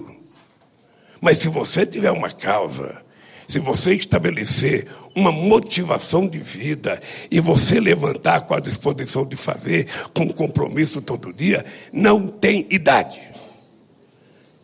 Mas 1.20 1.38
se 1.38 1.48
você 1.48 1.86
tiver 1.86 2.10
uma 2.10 2.30
causa, 2.30 3.02
se 3.46 3.58
você 3.58 3.94
estabelecer 3.94 4.86
uma 5.14 5.32
motivação 5.32 6.26
de 6.26 6.38
vida 6.38 7.00
e 7.30 7.40
você 7.40 7.80
levantar 7.80 8.42
com 8.42 8.54
a 8.54 8.60
disposição 8.60 9.26
de 9.26 9.36
fazer, 9.36 9.86
com 10.14 10.32
compromisso 10.32 11.02
todo 11.02 11.32
dia, 11.32 11.64
não 11.92 12.26
tem 12.26 12.66
idade. 12.70 13.20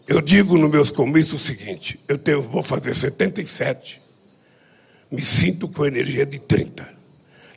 Eu 0.08 0.20
digo 0.20 0.56
nos 0.56 0.70
meus 0.70 0.90
comícios 0.90 1.42
o 1.42 1.44
seguinte: 1.44 1.98
eu 2.06 2.16
tenho, 2.16 2.40
vou 2.40 2.62
fazer 2.62 2.94
77, 2.94 4.00
me 5.10 5.20
sinto 5.20 5.68
com 5.68 5.84
energia 5.84 6.25
de 6.25 6.38
30. 6.38 6.96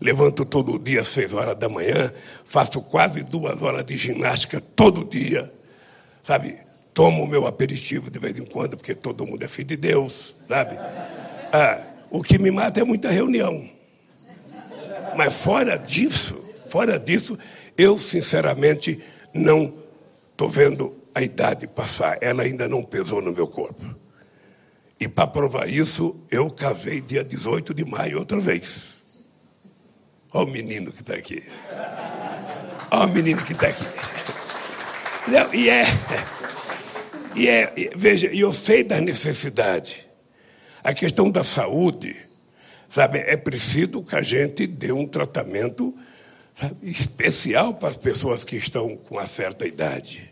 Levanto 0.02 0.46
todo 0.46 0.80
dia 0.80 1.02
às 1.02 1.10
seis 1.10 1.34
horas 1.34 1.58
da 1.58 1.68
manhã, 1.68 2.12
faço 2.46 2.82
quase 2.82 3.22
duas 3.22 3.62
horas 3.62 3.86
de 3.86 3.98
ginástica 3.98 4.62
todo 4.76 5.04
dia, 5.04 5.52
sabe? 6.24 6.58
Tomo 6.94 7.24
o 7.24 7.28
meu 7.28 7.46
aperitivo 7.46 8.10
de 8.10 8.18
vez 8.18 8.40
em 8.40 8.46
quando, 8.46 8.78
porque 8.78 8.96
todo 8.96 9.28
mundo 9.28 9.44
é 9.44 9.48
filho 9.48 9.68
de 9.68 9.78
Deus, 9.78 10.36
sabe? 10.48 10.78
Ah, 11.52 11.86
o 12.10 12.24
que 12.24 12.40
me 12.40 12.50
mata 12.50 12.80
é 12.80 12.84
muita 12.84 13.12
reunião. 13.12 13.70
Mas 15.16 15.44
fora 15.44 15.78
disso, 15.78 16.50
fora 16.68 16.98
disso, 16.98 17.38
eu 17.78 17.98
sinceramente 17.98 19.00
não 19.34 19.74
estou 20.32 20.48
vendo 20.48 20.99
a 21.14 21.22
idade 21.22 21.68
passar. 21.68 22.18
Ela 22.22 22.44
ainda 22.44 22.68
não 22.68 22.84
pesou 22.84 23.22
no 23.22 23.32
meu 23.32 23.48
corpo. 23.48 23.84
E 25.00 25.08
para 25.08 25.28
provar 25.28 25.68
isso, 25.68 26.20
eu 26.30 26.50
casei 26.50 27.00
dia 27.00 27.24
18 27.24 27.74
de 27.74 27.86
maio 27.86 28.20
outra 28.20 28.40
vez. 28.40 28.96
Olha 30.32 30.48
o 30.48 30.52
menino 30.52 30.92
que 30.92 31.02
está 31.02 31.16
aqui. 31.16 31.42
Olha 32.92 33.06
o 33.06 33.08
menino 33.08 33.42
que 33.44 33.54
está 33.54 33.68
aqui. 33.68 33.88
Não, 35.28 35.54
e 35.54 35.70
é. 35.70 35.84
E 37.36 37.48
é, 37.48 37.74
veja, 37.96 38.28
eu 38.28 38.54
sei 38.54 38.84
da 38.84 39.00
necessidade. 39.00 40.06
A 40.84 40.94
questão 40.94 41.30
da 41.30 41.44
saúde, 41.44 42.16
sabe, 42.90 43.20
é 43.20 43.38
preciso 43.38 44.04
que 44.04 44.16
a 44.16 44.22
gente 44.22 44.68
dê 44.68 44.92
um 44.92 45.08
tratamento 45.08 45.96
sabe, 46.56 46.76
especial 46.84 47.74
para 47.74 47.90
as 47.90 47.98
pessoas 47.98 48.44
que 48.44 48.58
estão 48.58 48.98
com 48.98 49.16
uma 49.16 49.28
certa 49.28 49.66
idade. 49.66 50.29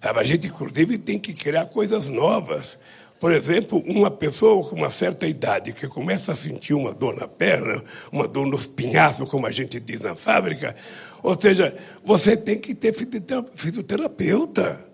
A 0.00 0.24
gente, 0.24 0.46
inclusive, 0.46 0.96
tem 0.98 1.18
que 1.18 1.32
criar 1.34 1.66
coisas 1.66 2.08
novas. 2.08 2.78
Por 3.20 3.32
exemplo, 3.32 3.82
uma 3.84 4.10
pessoa 4.10 4.62
com 4.68 4.76
uma 4.76 4.90
certa 4.90 5.26
idade 5.26 5.72
que 5.72 5.88
começa 5.88 6.32
a 6.32 6.36
sentir 6.36 6.74
uma 6.74 6.94
dor 6.94 7.16
na 7.16 7.26
perna, 7.26 7.82
uma 8.12 8.28
dor 8.28 8.46
nos 8.46 8.66
pinhaços, 8.66 9.28
como 9.28 9.46
a 9.46 9.50
gente 9.50 9.80
diz 9.80 10.00
na 10.00 10.14
fábrica, 10.14 10.76
ou 11.20 11.38
seja, 11.38 11.76
você 12.04 12.36
tem 12.36 12.58
que 12.58 12.74
ter 12.76 12.94
fisioterapeuta. 13.52 14.86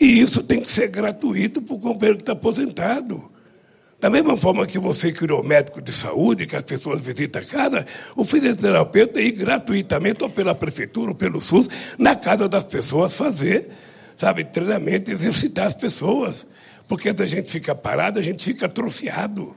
E 0.00 0.18
isso 0.18 0.42
tem 0.42 0.62
que 0.62 0.70
ser 0.70 0.88
gratuito 0.88 1.60
para 1.60 1.74
o 1.74 1.78
companheiro 1.78 2.16
que 2.16 2.22
está 2.22 2.32
aposentado. 2.32 3.30
Da 4.00 4.08
mesma 4.08 4.34
forma 4.34 4.66
que 4.66 4.78
você 4.78 5.12
criou 5.12 5.44
médico 5.44 5.82
de 5.82 5.92
saúde, 5.92 6.46
que 6.46 6.56
as 6.56 6.62
pessoas 6.62 7.02
visitam 7.02 7.42
a 7.42 7.44
casa, 7.44 7.86
o 8.16 8.24
fisioterapeuta 8.24 9.20
ir 9.20 9.32
gratuitamente, 9.32 10.24
ou 10.24 10.30
pela 10.30 10.54
prefeitura, 10.54 11.10
ou 11.10 11.14
pelo 11.14 11.38
SUS, 11.38 11.68
na 11.98 12.16
casa 12.16 12.48
das 12.48 12.64
pessoas 12.64 13.14
fazer, 13.14 13.68
sabe, 14.20 14.44
treinamento, 14.44 15.10
exercitar 15.10 15.66
as 15.66 15.72
pessoas. 15.72 16.44
Porque 16.86 17.10
se 17.10 17.22
a 17.22 17.26
gente 17.26 17.50
fica 17.50 17.74
parado, 17.74 18.18
a 18.18 18.22
gente 18.22 18.44
fica 18.44 18.66
atrofiado. 18.66 19.56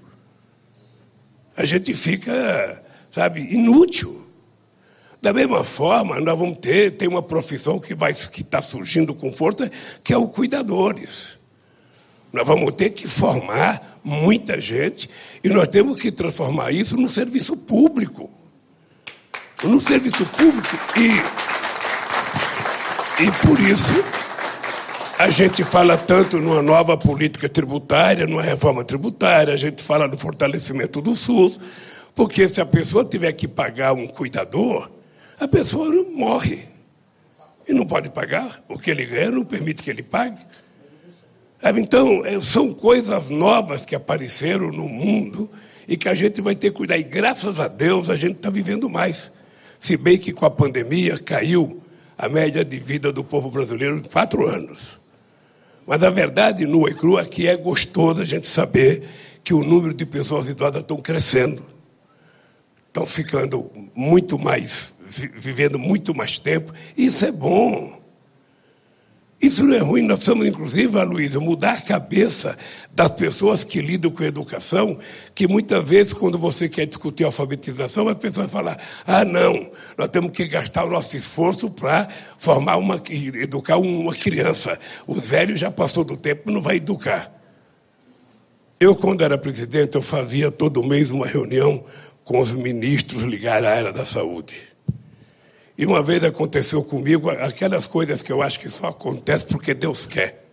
A 1.57 1.65
gente 1.65 1.93
fica, 1.93 2.81
sabe, 3.11 3.41
inútil. 3.53 4.23
Da 5.21 5.33
mesma 5.33 5.65
forma, 5.65 6.17
nós 6.21 6.39
vamos 6.39 6.59
ter, 6.59 6.91
tem 6.91 7.09
uma 7.09 7.21
profissão 7.21 7.77
que 7.77 7.93
vai 7.93 8.13
que 8.13 8.41
está 8.41 8.61
surgindo 8.61 9.13
com 9.13 9.33
força, 9.33 9.69
que 10.01 10.13
é 10.13 10.17
o 10.17 10.29
cuidadores. 10.29 11.37
Nós 12.31 12.47
vamos 12.47 12.73
ter 12.75 12.91
que 12.91 13.05
formar 13.05 13.99
muita 14.01 14.61
gente 14.61 15.09
e 15.43 15.49
nós 15.49 15.67
temos 15.67 15.99
que 15.99 16.09
transformar 16.09 16.71
isso 16.71 16.95
no 16.95 17.09
serviço 17.09 17.57
público. 17.57 18.31
No 19.61 19.81
serviço 19.81 20.25
público. 20.25 20.77
E, 20.97 21.09
e 23.23 23.31
por 23.45 23.59
isso 23.59 24.22
a 25.23 25.29
gente 25.29 25.63
fala 25.63 25.97
tanto 25.97 26.37
numa 26.37 26.61
nova 26.61 26.97
política 26.97 27.47
tributária, 27.47 28.27
numa 28.27 28.41
reforma 28.41 28.83
tributária, 28.83 29.53
a 29.53 29.57
gente 29.57 29.81
fala 29.81 30.05
no 30.05 30.17
fortalecimento 30.17 31.01
do 31.01 31.15
SUS, 31.15 31.61
porque 32.13 32.49
se 32.49 32.59
a 32.59 32.65
pessoa 32.65 33.05
tiver 33.05 33.31
que 33.31 33.47
pagar 33.47 33.93
um 33.93 34.05
cuidador, 34.05 34.91
a 35.39 35.47
pessoa 35.47 35.89
morre. 36.13 36.67
E 37.65 37.73
não 37.73 37.85
pode 37.85 38.09
pagar, 38.09 38.61
o 38.67 38.77
que 38.77 38.91
ele 38.91 39.05
ganha 39.05 39.31
não 39.31 39.45
permite 39.45 39.81
que 39.81 39.89
ele 39.89 40.03
pague. 40.03 40.41
Então, 41.77 42.25
é, 42.25 42.41
são 42.41 42.73
coisas 42.73 43.29
novas 43.29 43.85
que 43.85 43.95
apareceram 43.95 44.73
no 44.73 44.89
mundo 44.89 45.49
e 45.87 45.95
que 45.95 46.09
a 46.09 46.13
gente 46.13 46.41
vai 46.41 46.53
ter 46.53 46.71
que 46.71 46.75
cuidar. 46.75 46.97
E 46.97 47.03
graças 47.03 47.61
a 47.61 47.69
Deus 47.69 48.09
a 48.09 48.15
gente 48.17 48.35
está 48.35 48.49
vivendo 48.49 48.89
mais. 48.89 49.31
Se 49.79 49.95
bem 49.95 50.17
que 50.17 50.33
com 50.33 50.45
a 50.45 50.51
pandemia 50.51 51.17
caiu 51.17 51.81
a 52.17 52.27
média 52.27 52.65
de 52.65 52.77
vida 52.77 53.09
do 53.09 53.23
povo 53.23 53.49
brasileiro 53.49 53.99
em 53.99 54.03
quatro 54.03 54.45
anos. 54.45 55.01
Mas 55.85 56.03
a 56.03 56.09
verdade 56.09 56.65
nua 56.65 56.89
e 56.89 56.93
crua 56.93 57.21
é 57.21 57.25
que 57.25 57.47
é 57.47 57.55
gostoso 57.55 58.21
a 58.21 58.25
gente 58.25 58.47
saber 58.47 59.03
que 59.43 59.53
o 59.53 59.63
número 59.63 59.93
de 59.93 60.05
pessoas 60.05 60.49
idosas 60.49 60.81
estão 60.81 60.97
crescendo. 60.97 61.65
Estão 62.87 63.05
ficando 63.05 63.69
muito 63.95 64.37
mais, 64.37 64.93
vivendo 65.33 65.79
muito 65.79 66.15
mais 66.15 66.37
tempo. 66.37 66.71
Isso 66.95 67.25
é 67.25 67.31
bom. 67.31 68.02
Isso 69.43 69.65
não 69.65 69.75
é 69.75 69.79
ruim, 69.79 70.03
nós 70.03 70.19
precisamos, 70.19 70.47
inclusive, 70.47 71.03
Luísa, 71.03 71.37
mudar 71.37 71.73
a 71.73 71.81
cabeça 71.81 72.57
das 72.93 73.11
pessoas 73.11 73.65
que 73.65 73.81
lidam 73.81 74.09
com 74.09 74.23
a 74.23 74.25
educação, 74.25 74.97
que 75.35 75.49
muitas 75.49 75.85
vezes, 75.85 76.13
quando 76.13 76.39
você 76.39 76.69
quer 76.69 76.85
discutir 76.85 77.25
alfabetização, 77.25 78.07
as 78.07 78.15
pessoas 78.15 78.49
falam, 78.49 78.73
ah, 79.05 79.25
não, 79.25 79.69
nós 79.97 80.07
temos 80.07 80.31
que 80.31 80.45
gastar 80.45 80.85
o 80.85 80.89
nosso 80.89 81.17
esforço 81.17 81.69
para 81.69 82.07
formar 82.37 82.77
uma, 82.77 83.03
educar 83.09 83.75
uma 83.75 84.15
criança. 84.15 84.79
Os 85.05 85.27
velhos 85.27 85.59
já 85.59 85.69
passou 85.69 86.05
do 86.05 86.15
tempo, 86.15 86.49
não 86.49 86.61
vai 86.61 86.77
educar. 86.77 87.29
Eu, 88.79 88.95
quando 88.95 89.25
era 89.25 89.37
presidente, 89.37 89.97
eu 89.97 90.01
fazia 90.01 90.49
todo 90.51 90.81
mês 90.81 91.11
uma 91.11 91.27
reunião 91.27 91.83
com 92.23 92.39
os 92.39 92.55
ministros 92.55 93.23
ligados 93.23 93.67
à 93.67 93.73
área 93.73 93.91
da 93.91 94.05
saúde. 94.05 94.72
E 95.83 95.85
uma 95.85 96.01
vez 96.01 96.23
aconteceu 96.23 96.81
comigo 96.81 97.29
aquelas 97.29 97.85
coisas 97.85 98.21
que 98.21 98.31
eu 98.31 98.41
acho 98.41 98.57
que 98.57 98.69
só 98.69 98.87
acontece 98.87 99.45
porque 99.45 99.73
Deus 99.73 100.05
quer. 100.05 100.45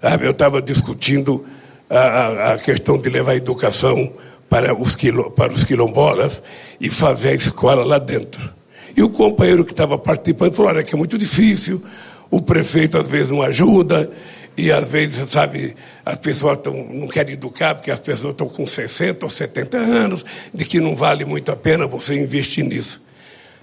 Sabe, 0.00 0.26
eu 0.26 0.32
estava 0.32 0.60
discutindo 0.60 1.46
a, 1.88 2.54
a, 2.54 2.58
questão 2.58 2.98
de 2.98 3.08
levar 3.08 3.30
a 3.30 3.36
educação 3.36 4.12
para 4.50 4.74
os, 4.74 4.96
quilo, 4.96 5.30
para 5.30 5.52
os 5.52 5.62
quilombolas 5.62 6.42
e 6.80 6.90
fazer 6.90 7.28
a 7.28 7.34
escola 7.34 7.84
lá 7.84 8.00
dentro. 8.00 8.52
E 8.96 9.02
o 9.04 9.10
companheiro 9.10 9.64
que 9.64 9.70
estava 9.70 9.96
participando 9.96 10.54
falou: 10.54 10.72
olha, 10.72 10.82
que 10.82 10.92
é 10.92 10.98
muito 10.98 11.16
difícil, 11.16 11.80
o 12.28 12.42
prefeito 12.42 12.98
às 12.98 13.06
vezes 13.06 13.30
não 13.30 13.42
ajuda, 13.42 14.10
e 14.56 14.72
às 14.72 14.90
vezes, 14.90 15.30
sabe, 15.30 15.76
as 16.04 16.18
pessoas 16.18 16.58
tão, 16.58 16.74
não 16.88 17.06
querem 17.06 17.34
educar 17.34 17.76
porque 17.76 17.92
as 17.92 18.00
pessoas 18.00 18.32
estão 18.32 18.48
com 18.48 18.66
60 18.66 19.24
ou 19.24 19.30
70 19.30 19.78
anos, 19.78 20.24
de 20.52 20.64
que 20.64 20.80
não 20.80 20.96
vale 20.96 21.24
muito 21.24 21.52
a 21.52 21.54
pena 21.54 21.86
você 21.86 22.18
investir 22.18 22.64
nisso. 22.64 23.01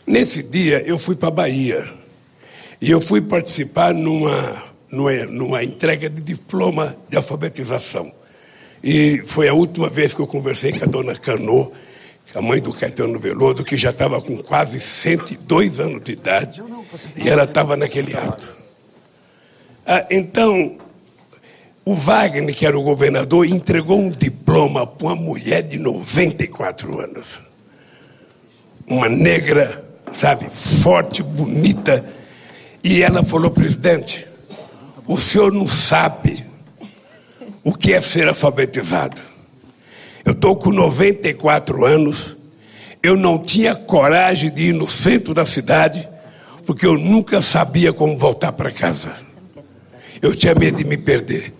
Nesse 0.09 0.41
dia, 0.41 0.81
eu 0.87 0.97
fui 0.97 1.15
para 1.15 1.27
a 1.27 1.31
Bahia. 1.31 1.87
E 2.81 2.89
eu 2.89 2.99
fui 2.99 3.21
participar 3.21 3.93
numa, 3.93 4.63
numa, 4.91 5.13
numa 5.27 5.63
entrega 5.63 6.09
de 6.09 6.19
diploma 6.19 6.97
de 7.07 7.15
alfabetização. 7.15 8.11
E 8.83 9.21
foi 9.23 9.47
a 9.47 9.53
última 9.53 9.87
vez 9.87 10.15
que 10.15 10.19
eu 10.19 10.25
conversei 10.25 10.71
com 10.71 10.83
a 10.83 10.87
dona 10.87 11.15
Canô, 11.15 11.71
a 12.33 12.41
mãe 12.41 12.59
do 12.59 12.73
Caetano 12.73 13.19
Veloso, 13.19 13.63
que 13.63 13.77
já 13.77 13.91
estava 13.91 14.19
com 14.19 14.35
quase 14.39 14.79
102 14.79 15.79
anos 15.79 16.03
de 16.03 16.13
idade. 16.13 16.59
E 17.15 17.29
ela 17.29 17.43
estava 17.43 17.77
naquele 17.77 18.17
ato. 18.17 18.57
Ah, 19.85 20.07
então, 20.09 20.75
o 21.85 21.93
Wagner, 21.93 22.55
que 22.55 22.65
era 22.65 22.79
o 22.79 22.81
governador, 22.81 23.45
entregou 23.45 23.99
um 23.99 24.09
diploma 24.09 24.87
para 24.87 25.05
uma 25.05 25.15
mulher 25.15 25.61
de 25.61 25.77
94 25.77 26.99
anos. 26.99 27.41
Uma 28.87 29.07
negra 29.07 29.87
sabe, 30.11 30.49
forte, 30.49 31.23
bonita. 31.23 32.05
E 32.83 33.01
ela 33.01 33.23
falou, 33.23 33.51
presidente, 33.51 34.25
o 35.07 35.17
senhor 35.17 35.51
não 35.51 35.67
sabe 35.67 36.45
o 37.63 37.73
que 37.73 37.93
é 37.93 38.01
ser 38.01 38.27
alfabetizado. 38.27 39.21
Eu 40.23 40.33
estou 40.33 40.55
com 40.55 40.71
94 40.71 41.85
anos, 41.85 42.35
eu 43.01 43.15
não 43.15 43.37
tinha 43.37 43.73
coragem 43.75 44.51
de 44.51 44.69
ir 44.69 44.73
no 44.73 44.87
centro 44.87 45.33
da 45.33 45.45
cidade, 45.45 46.07
porque 46.65 46.85
eu 46.85 46.97
nunca 46.97 47.41
sabia 47.41 47.91
como 47.91 48.17
voltar 48.17 48.51
para 48.51 48.71
casa. 48.71 49.11
Eu 50.21 50.35
tinha 50.35 50.53
medo 50.53 50.77
de 50.77 50.83
me 50.83 50.97
perder. 50.97 51.53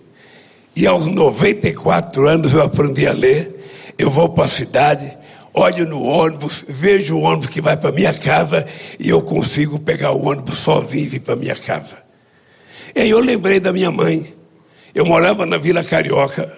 E 0.76 0.86
aos 0.86 1.06
94 1.06 2.28
anos 2.28 2.52
eu 2.52 2.62
aprendi 2.62 3.06
a 3.06 3.12
ler. 3.12 3.94
Eu 3.98 4.10
vou 4.10 4.28
para 4.28 4.44
a 4.44 4.48
cidade, 4.48 5.16
olho 5.60 5.86
no 5.86 6.02
ônibus, 6.02 6.64
vejo 6.68 7.16
o 7.16 7.22
ônibus 7.22 7.48
que 7.48 7.60
vai 7.60 7.76
para 7.76 7.92
minha 7.92 8.14
casa 8.14 8.66
e 8.98 9.08
eu 9.08 9.20
consigo 9.20 9.78
pegar 9.78 10.12
o 10.12 10.26
ônibus 10.26 10.58
sozinho 10.58 11.04
e 11.04 11.08
vir 11.08 11.20
para 11.20 11.36
minha 11.36 11.54
casa. 11.54 11.98
E 12.94 13.00
aí 13.00 13.10
eu 13.10 13.20
lembrei 13.20 13.60
da 13.60 13.72
minha 13.72 13.90
mãe. 13.90 14.34
Eu 14.94 15.06
morava 15.06 15.46
na 15.46 15.56
Vila 15.56 15.84
Carioca, 15.84 16.52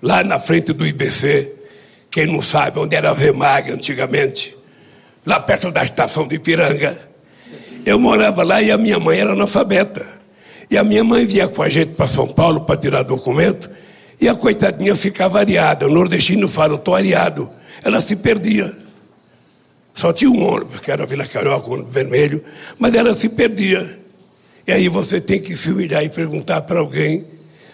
lá 0.00 0.22
na 0.22 0.38
frente 0.38 0.72
do 0.72 0.86
IBC. 0.86 1.52
Quem 2.10 2.26
não 2.26 2.42
sabe 2.42 2.78
onde 2.78 2.94
era 2.94 3.10
a 3.10 3.14
Vemag 3.14 3.72
antigamente, 3.72 4.56
lá 5.26 5.40
perto 5.40 5.70
da 5.70 5.82
estação 5.82 6.28
de 6.28 6.36
Ipiranga. 6.36 6.98
Eu 7.84 7.98
morava 7.98 8.42
lá 8.42 8.60
e 8.60 8.70
a 8.70 8.78
minha 8.78 8.98
mãe 8.98 9.18
era 9.18 9.32
analfabeta. 9.32 10.06
E 10.70 10.76
a 10.76 10.84
minha 10.84 11.02
mãe 11.02 11.24
vinha 11.24 11.48
com 11.48 11.62
a 11.62 11.68
gente 11.68 11.94
para 11.94 12.06
São 12.06 12.28
Paulo 12.28 12.60
para 12.60 12.76
tirar 12.76 13.02
documento. 13.02 13.70
E 14.20 14.28
a 14.28 14.34
coitadinha 14.34 14.94
ficava 14.94 15.40
areada. 15.40 15.86
O 15.86 15.90
nordestino 15.90 16.46
fala, 16.46 16.76
estou 16.76 16.94
areado 16.94 17.50
ela 17.82 18.00
se 18.00 18.16
perdia. 18.16 18.74
Só 19.94 20.12
tinha 20.12 20.30
um 20.30 20.42
ônibus, 20.42 20.80
que 20.80 20.90
era 20.90 21.02
a 21.02 21.06
Vila 21.06 21.26
Carioca, 21.26 21.68
o 21.68 21.74
ônibus 21.74 21.92
vermelho, 21.92 22.44
mas 22.78 22.94
ela 22.94 23.14
se 23.14 23.28
perdia. 23.28 23.98
E 24.66 24.72
aí 24.72 24.88
você 24.88 25.20
tem 25.20 25.40
que 25.40 25.56
se 25.56 25.70
humilhar 25.70 26.04
e 26.04 26.08
perguntar 26.08 26.62
para 26.62 26.80
alguém, 26.80 27.24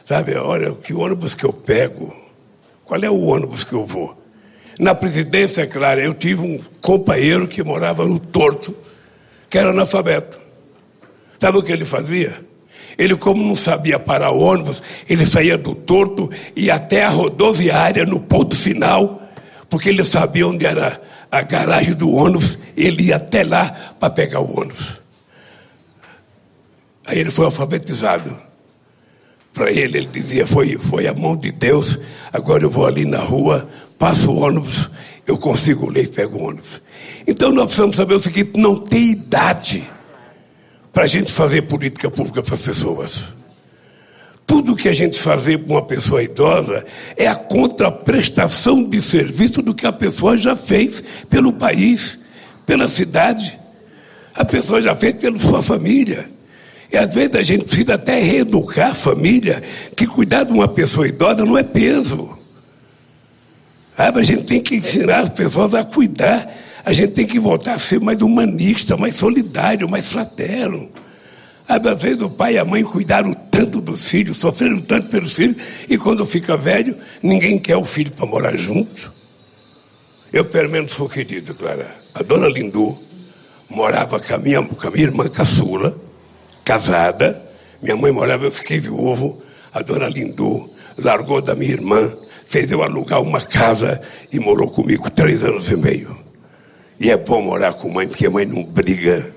sabe, 0.04 0.34
olha, 0.34 0.72
que 0.72 0.94
ônibus 0.94 1.34
que 1.34 1.44
eu 1.44 1.52
pego? 1.52 2.14
Qual 2.84 3.00
é 3.02 3.10
o 3.10 3.20
ônibus 3.20 3.64
que 3.64 3.72
eu 3.72 3.84
vou? 3.84 4.16
Na 4.78 4.94
presidência, 4.94 5.62
é 5.62 5.66
claro, 5.66 6.00
eu 6.00 6.14
tive 6.14 6.42
um 6.42 6.60
companheiro 6.80 7.48
que 7.48 7.62
morava 7.62 8.04
no 8.04 8.18
Torto, 8.18 8.76
que 9.48 9.58
era 9.58 9.70
analfabeto. 9.70 10.38
Sabe 11.38 11.58
o 11.58 11.62
que 11.62 11.72
ele 11.72 11.84
fazia? 11.84 12.40
Ele, 12.98 13.16
como 13.16 13.42
não 13.42 13.54
sabia 13.54 13.98
parar 13.98 14.30
o 14.30 14.40
ônibus, 14.40 14.82
ele 15.08 15.26
saía 15.26 15.58
do 15.58 15.74
torto 15.74 16.30
e 16.54 16.70
até 16.70 17.04
a 17.04 17.10
rodoviária 17.10 18.06
no 18.06 18.20
ponto 18.20 18.56
final, 18.56 19.22
porque 19.68 19.88
ele 19.88 20.04
sabia 20.04 20.46
onde 20.46 20.66
era 20.66 21.00
a 21.30 21.42
garagem 21.42 21.94
do 21.94 22.10
ônibus, 22.10 22.58
ele 22.76 23.04
ia 23.04 23.16
até 23.16 23.42
lá 23.42 23.94
para 23.98 24.10
pegar 24.10 24.40
o 24.40 24.60
ônibus. 24.60 25.00
Aí 27.06 27.18
ele 27.18 27.30
foi 27.30 27.44
alfabetizado. 27.44 28.36
Para 29.52 29.70
ele, 29.70 29.98
ele 29.98 30.08
dizia: 30.08 30.46
foi, 30.46 30.76
foi 30.76 31.06
a 31.06 31.14
mão 31.14 31.36
de 31.36 31.50
Deus, 31.50 31.98
agora 32.32 32.64
eu 32.64 32.70
vou 32.70 32.86
ali 32.86 33.04
na 33.04 33.20
rua, 33.20 33.68
passo 33.98 34.30
o 34.30 34.40
ônibus, 34.40 34.90
eu 35.26 35.38
consigo 35.38 35.88
ler 35.88 36.04
e 36.04 36.08
pego 36.08 36.38
o 36.38 36.48
ônibus. 36.48 36.80
Então 37.26 37.50
nós 37.50 37.66
precisamos 37.66 37.96
saber 37.96 38.14
o 38.14 38.20
seguinte: 38.20 38.58
não 38.58 38.78
tem 38.78 39.10
idade 39.10 39.88
para 40.92 41.04
a 41.04 41.06
gente 41.06 41.32
fazer 41.32 41.62
política 41.62 42.10
pública 42.10 42.42
para 42.42 42.54
as 42.54 42.62
pessoas. 42.62 43.35
Tudo 44.46 44.76
que 44.76 44.88
a 44.88 44.94
gente 44.94 45.18
fazer 45.18 45.58
para 45.58 45.74
uma 45.74 45.82
pessoa 45.82 46.22
idosa 46.22 46.84
é 47.16 47.26
a 47.26 47.34
contraprestação 47.34 48.84
de 48.84 49.02
serviço 49.02 49.60
do 49.60 49.74
que 49.74 49.86
a 49.86 49.92
pessoa 49.92 50.36
já 50.38 50.54
fez 50.54 51.02
pelo 51.28 51.52
país, 51.52 52.18
pela 52.64 52.88
cidade. 52.88 53.58
A 54.34 54.44
pessoa 54.44 54.80
já 54.80 54.94
fez 54.94 55.14
pela 55.14 55.38
sua 55.38 55.62
família. 55.62 56.30
E 56.92 56.96
às 56.96 57.12
vezes 57.12 57.34
a 57.34 57.42
gente 57.42 57.64
precisa 57.64 57.94
até 57.94 58.20
reeducar 58.20 58.92
a 58.92 58.94
família, 58.94 59.60
que 59.96 60.06
cuidar 60.06 60.44
de 60.44 60.52
uma 60.52 60.68
pessoa 60.68 61.08
idosa 61.08 61.44
não 61.44 61.58
é 61.58 61.64
peso. 61.64 62.38
Sabe? 63.96 64.20
A 64.20 64.22
gente 64.22 64.44
tem 64.44 64.62
que 64.62 64.76
ensinar 64.76 65.20
as 65.20 65.28
pessoas 65.28 65.74
a 65.74 65.82
cuidar 65.82 66.48
a 66.86 66.92
gente 66.92 67.14
tem 67.14 67.26
que 67.26 67.40
voltar 67.40 67.74
a 67.74 67.78
ser 67.80 67.98
mais 67.98 68.22
humanista, 68.22 68.96
mais 68.96 69.16
solidário, 69.16 69.88
mais 69.88 70.12
fraterno. 70.12 70.88
Às 71.66 72.00
vezes 72.00 72.22
o 72.22 72.30
pai 72.30 72.54
e 72.54 72.58
a 72.58 72.64
mãe 72.64 72.84
cuidaram 72.84 73.34
tanto 73.56 73.80
dos 73.80 74.10
filhos, 74.10 74.36
sofreram 74.36 74.78
tanto 74.80 75.08
pelos 75.08 75.32
filhos, 75.32 75.56
e 75.88 75.96
quando 75.96 76.26
fica 76.26 76.56
velho, 76.58 76.94
ninguém 77.22 77.58
quer 77.58 77.76
o 77.76 77.84
filho 77.84 78.10
para 78.10 78.26
morar 78.26 78.54
junto. 78.54 79.10
Eu, 80.30 80.44
pelo 80.44 80.68
menos, 80.68 80.92
sou 80.92 81.08
querido, 81.08 81.54
Clara. 81.54 81.88
A 82.14 82.22
dona 82.22 82.48
Lindu 82.48 82.98
morava 83.70 84.20
com 84.20 84.34
a 84.34 84.38
minha, 84.38 84.62
com 84.62 84.86
a 84.86 84.90
minha 84.90 85.04
irmã 85.04 85.26
caçula, 85.30 85.94
casada. 86.62 87.42
Minha 87.80 87.96
mãe 87.96 88.12
morava, 88.12 88.44
eu 88.44 88.50
fiquei 88.50 88.78
viúvo. 88.78 89.42
A 89.72 89.80
dona 89.80 90.08
Lindu 90.08 90.70
largou 90.98 91.40
da 91.40 91.54
minha 91.54 91.72
irmã, 91.72 92.14
fez 92.44 92.70
eu 92.70 92.82
alugar 92.82 93.22
uma 93.22 93.40
casa 93.40 94.02
e 94.30 94.38
morou 94.38 94.68
comigo 94.68 95.10
três 95.10 95.42
anos 95.42 95.70
e 95.70 95.76
meio. 95.76 96.14
E 97.00 97.10
é 97.10 97.16
bom 97.16 97.40
morar 97.40 97.72
com 97.72 97.88
mãe, 97.88 98.06
porque 98.06 98.28
mãe 98.28 98.44
não 98.44 98.62
briga, 98.62 99.34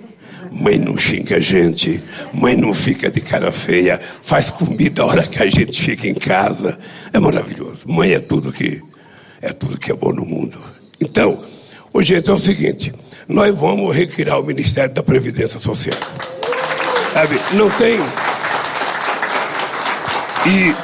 mãe 0.52 0.78
não 0.78 0.98
xinga 0.98 1.38
a 1.38 1.40
gente, 1.40 2.02
mãe 2.34 2.56
não 2.56 2.74
fica 2.74 3.10
de 3.10 3.22
cara 3.22 3.52
feia, 3.52 4.00
faz 4.00 4.50
comida 4.50 5.04
a 5.04 5.06
hora 5.06 5.28
que 5.28 5.42
a 5.42 5.48
gente 5.50 5.82
fica 5.82 6.08
em 6.08 6.14
casa. 6.14 6.78
É 7.14 7.20
maravilhoso. 7.20 7.82
Mãe 7.88 8.14
é 8.14 8.20
tudo 8.20 8.52
que 8.52 8.82
é 9.42 9.54
tudo 9.54 9.80
que 9.80 9.92
é 9.92 9.96
bom 9.96 10.12
no 10.12 10.26
mundo. 10.26 10.58
Então, 11.00 11.44
hoje 11.94 12.16
gente, 12.16 12.30
é 12.30 12.34
o 12.34 12.38
seguinte, 12.38 12.94
nós 13.28 13.56
vamos 13.56 13.96
recriar 13.96 14.40
o 14.40 14.44
Ministério 14.44 14.94
da 14.94 15.04
Previdência 15.04 15.60
Social. 15.60 15.98
Sabe, 17.14 17.40
não 17.54 17.70
tem. 17.72 18.00
E 20.46 20.76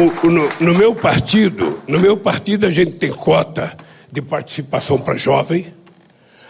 o, 0.00 0.26
o, 0.26 0.30
no, 0.30 0.48
no 0.60 0.74
meu 0.74 0.94
partido, 0.94 1.80
no 1.86 1.98
meu 1.98 2.16
partido 2.16 2.66
a 2.66 2.70
gente 2.70 2.92
tem 2.92 3.10
cota 3.10 3.76
de 4.10 4.20
participação 4.20 4.98
para 4.98 5.16
jovem, 5.16 5.66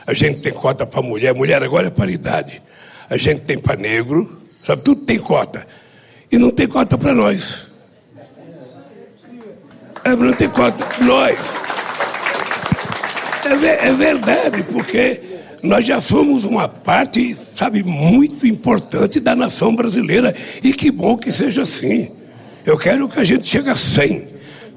a 0.06 0.12
gente 0.12 0.40
tem 0.40 0.52
cota 0.52 0.86
para 0.86 1.02
mulher, 1.02 1.34
mulher 1.34 1.62
agora 1.62 1.86
é 1.86 1.90
paridade, 1.90 2.62
a 3.08 3.16
gente 3.16 3.40
tem 3.42 3.58
para 3.58 3.76
negro, 3.76 4.40
sabe, 4.62 4.82
tudo 4.82 5.02
tem 5.04 5.18
cota. 5.18 5.66
E 6.30 6.38
não 6.38 6.50
tem 6.50 6.66
cota 6.66 6.98
para 6.98 7.14
nós. 7.14 7.66
É, 10.04 10.14
não 10.14 10.32
tem 10.34 10.48
cota. 10.48 10.84
Nós. 11.04 11.38
É, 13.62 13.88
é 13.88 13.92
verdade, 13.92 14.62
porque 14.64 15.20
nós 15.62 15.86
já 15.86 16.00
somos 16.00 16.44
uma 16.44 16.68
parte, 16.68 17.34
sabe, 17.54 17.82
muito 17.82 18.46
importante 18.46 19.20
da 19.20 19.34
nação 19.34 19.74
brasileira. 19.74 20.34
E 20.62 20.72
que 20.72 20.90
bom 20.90 21.16
que 21.16 21.32
seja 21.32 21.62
assim. 21.62 22.10
Eu 22.66 22.78
quero 22.78 23.08
que 23.08 23.18
a 23.18 23.24
gente 23.24 23.48
chegue 23.48 23.70
a 23.70 23.76
100. 23.76 24.33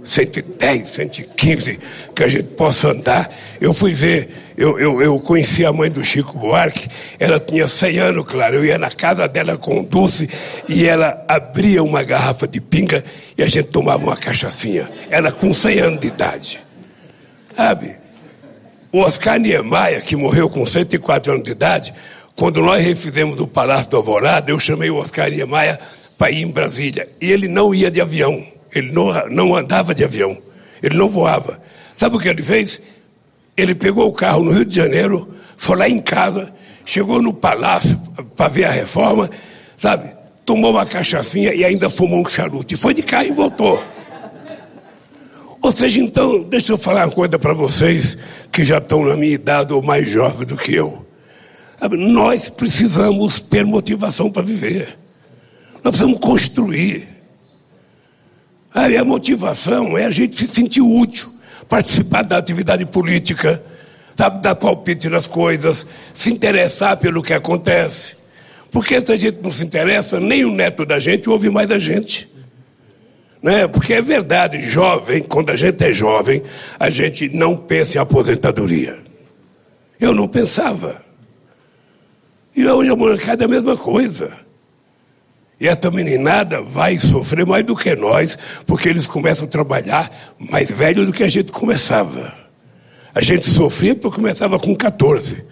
110, 0.08 0.88
115, 0.88 1.80
que 2.16 2.24
a 2.24 2.28
gente 2.28 2.50
possa 2.50 2.90
andar. 2.90 3.30
Eu 3.60 3.74
fui 3.74 3.94
ver, 3.94 4.30
eu, 4.58 4.80
eu, 4.80 5.02
eu 5.02 5.20
conheci 5.20 5.66
a 5.66 5.72
mãe 5.72 5.92
do 5.92 6.04
Chico 6.04 6.38
Buarque, 6.38 6.90
ela 7.20 7.40
tinha 7.40 7.68
100 7.68 8.00
anos, 8.00 8.26
claro. 8.26 8.56
Eu 8.56 8.66
ia 8.66 8.78
na 8.78 8.90
casa 8.90 9.28
dela 9.28 9.58
com 9.58 9.84
doce 9.84 10.30
e 10.68 10.86
ela 10.86 11.24
abria 11.28 11.84
uma 11.84 12.04
garrafa 12.04 12.48
de 12.48 12.60
pinga 12.60 13.04
e 13.38 13.44
a 13.44 13.46
gente 13.46 13.70
tomava 13.70 14.04
uma 14.04 14.18
cachaçinha. 14.18 14.90
Ela 15.10 15.32
com 15.32 15.54
100 15.54 15.80
anos 15.80 16.00
de 16.00 16.08
idade. 16.08 16.60
Sabe? 17.56 17.98
O 18.92 19.00
Oscar 19.00 19.40
Niemeyer, 19.40 20.04
que 20.04 20.16
morreu 20.16 20.50
com 20.50 20.66
104 20.66 21.34
anos 21.34 21.44
de 21.44 21.52
idade, 21.52 21.94
quando 22.36 22.62
nós 22.62 22.84
refizemos 22.84 23.40
o 23.42 23.48
Palácio 23.48 23.90
do 23.90 23.98
Alvorada, 23.98 24.52
eu 24.52 24.60
chamei 24.60 24.90
o 24.90 24.96
Oscar 24.96 25.30
Niemeyer 25.30 25.78
para 26.18 26.32
ir 26.32 26.44
em 26.44 26.52
Brasília. 26.52 27.08
E 27.22 27.32
ele 27.32 27.48
não 27.48 27.74
ia 27.76 27.92
de 27.92 28.00
avião. 28.00 28.57
Ele 28.78 28.92
não, 28.92 29.12
não 29.30 29.56
andava 29.56 29.94
de 29.94 30.04
avião, 30.04 30.38
ele 30.82 30.96
não 30.96 31.10
voava. 31.10 31.60
Sabe 31.96 32.16
o 32.16 32.20
que 32.20 32.28
ele 32.28 32.44
fez? 32.44 32.82
Ele 33.56 33.74
pegou 33.74 34.08
o 34.08 34.14
carro 34.14 34.44
no 34.44 34.52
Rio 34.52 34.66
de 34.66 34.76
Janeiro, 34.76 35.34
foi 35.58 35.78
lá 35.78 35.90
em 35.90 36.00
casa, 36.00 36.54
chegou 36.86 37.22
no 37.22 37.34
palácio 37.34 38.00
para 38.36 38.48
ver 38.48 38.66
a 38.66 38.72
reforma, 38.72 39.30
sabe? 39.76 40.16
Tomou 40.46 40.72
uma 40.72 40.86
cachaçinha 40.86 41.54
e 41.54 41.66
ainda 41.66 41.90
fumou 41.90 42.22
um 42.22 42.30
charuto. 42.30 42.74
E 42.74 42.78
foi 42.78 42.94
de 42.94 43.02
carro 43.02 43.26
e 43.26 43.32
voltou. 43.32 43.84
Ou 45.62 45.72
seja, 45.72 46.00
então, 46.00 46.44
deixa 46.44 46.72
eu 46.72 46.78
falar 46.78 47.06
uma 47.06 47.12
coisa 47.12 47.38
para 47.38 47.54
vocês 47.54 48.18
que 48.52 48.64
já 48.64 48.78
estão 48.78 49.04
na 49.04 49.18
minha 49.18 49.34
idade 49.34 49.74
ou 49.74 49.82
mais 49.82 50.10
jovens 50.10 50.46
do 50.46 50.56
que 50.56 50.74
eu. 50.74 51.06
Nós 51.92 52.50
precisamos 52.50 53.40
ter 53.40 53.66
motivação 53.66 54.32
para 54.32 54.42
viver. 54.42 54.98
Nós 55.84 55.92
precisamos 55.92 56.20
construir. 56.20 57.17
Aí 58.74 58.98
a 58.98 59.04
motivação 59.04 59.98
é 59.98 60.06
a 60.06 60.12
gente 60.12 60.36
se 60.36 60.48
sentir 60.48 60.82
útil, 60.82 61.34
participar 61.68 62.24
da 62.24 62.38
atividade 62.38 62.86
política, 62.86 63.62
sabe, 64.16 64.42
dar 64.42 64.56
palpite 64.56 65.10
nas 65.10 65.28
coisas, 65.28 65.86
se 66.14 66.32
interessar 66.32 66.98
pelo 66.98 67.22
que 67.22 67.34
acontece. 67.34 68.16
Porque 68.72 69.00
se 69.00 69.12
a 69.12 69.16
gente 69.16 69.40
não 69.42 69.52
se 69.52 69.64
interessa, 69.64 70.20
nem 70.20 70.46
o 70.46 70.52
neto 70.52 70.86
da 70.86 71.00
gente 71.00 71.30
ouve 71.30 71.50
mais 71.50 71.72
a 71.72 71.80
gente. 71.80 72.30
Né? 73.42 73.68
Porque 73.68 73.94
é 73.94 74.02
verdade, 74.02 74.62
jovem, 74.70 75.24
quando 75.24 75.52
a 75.52 75.56
gente 75.56 75.84
é 75.84 75.94
jovem, 75.94 76.44
a 76.80 76.90
gente 76.90 77.30
não 77.30 77.56
pensa 77.56 77.98
em 77.98 78.02
aposentadoria. 78.02 78.98
Eu 80.00 80.14
não 80.14 80.28
pensava. 80.28 81.02
E 82.56 82.68
hoje 82.68 82.90
a 82.90 82.96
molecada 82.96 83.44
é 83.44 83.46
a 83.46 83.50
mesma 83.50 83.78
coisa. 83.78 84.47
E 85.60 85.68
essa 85.68 85.90
meninada 85.90 86.62
vai 86.62 87.00
sofrer 87.00 87.46
mais 87.46 87.66
do 87.66 87.76
que 87.76 87.96
nós, 87.96 88.38
porque 88.66 88.90
eles 88.90 89.08
começam 89.08 89.46
a 89.46 89.48
trabalhar 89.50 90.12
mais 90.40 90.70
velho 90.70 91.06
do 91.06 91.12
que 91.12 91.24
a 91.24 91.30
gente 91.30 91.52
começava. 91.52 92.32
A 93.14 93.22
gente 93.22 93.50
sofria 93.50 93.96
porque 93.96 94.18
começava 94.18 94.60
com 94.60 94.76
14, 94.76 95.44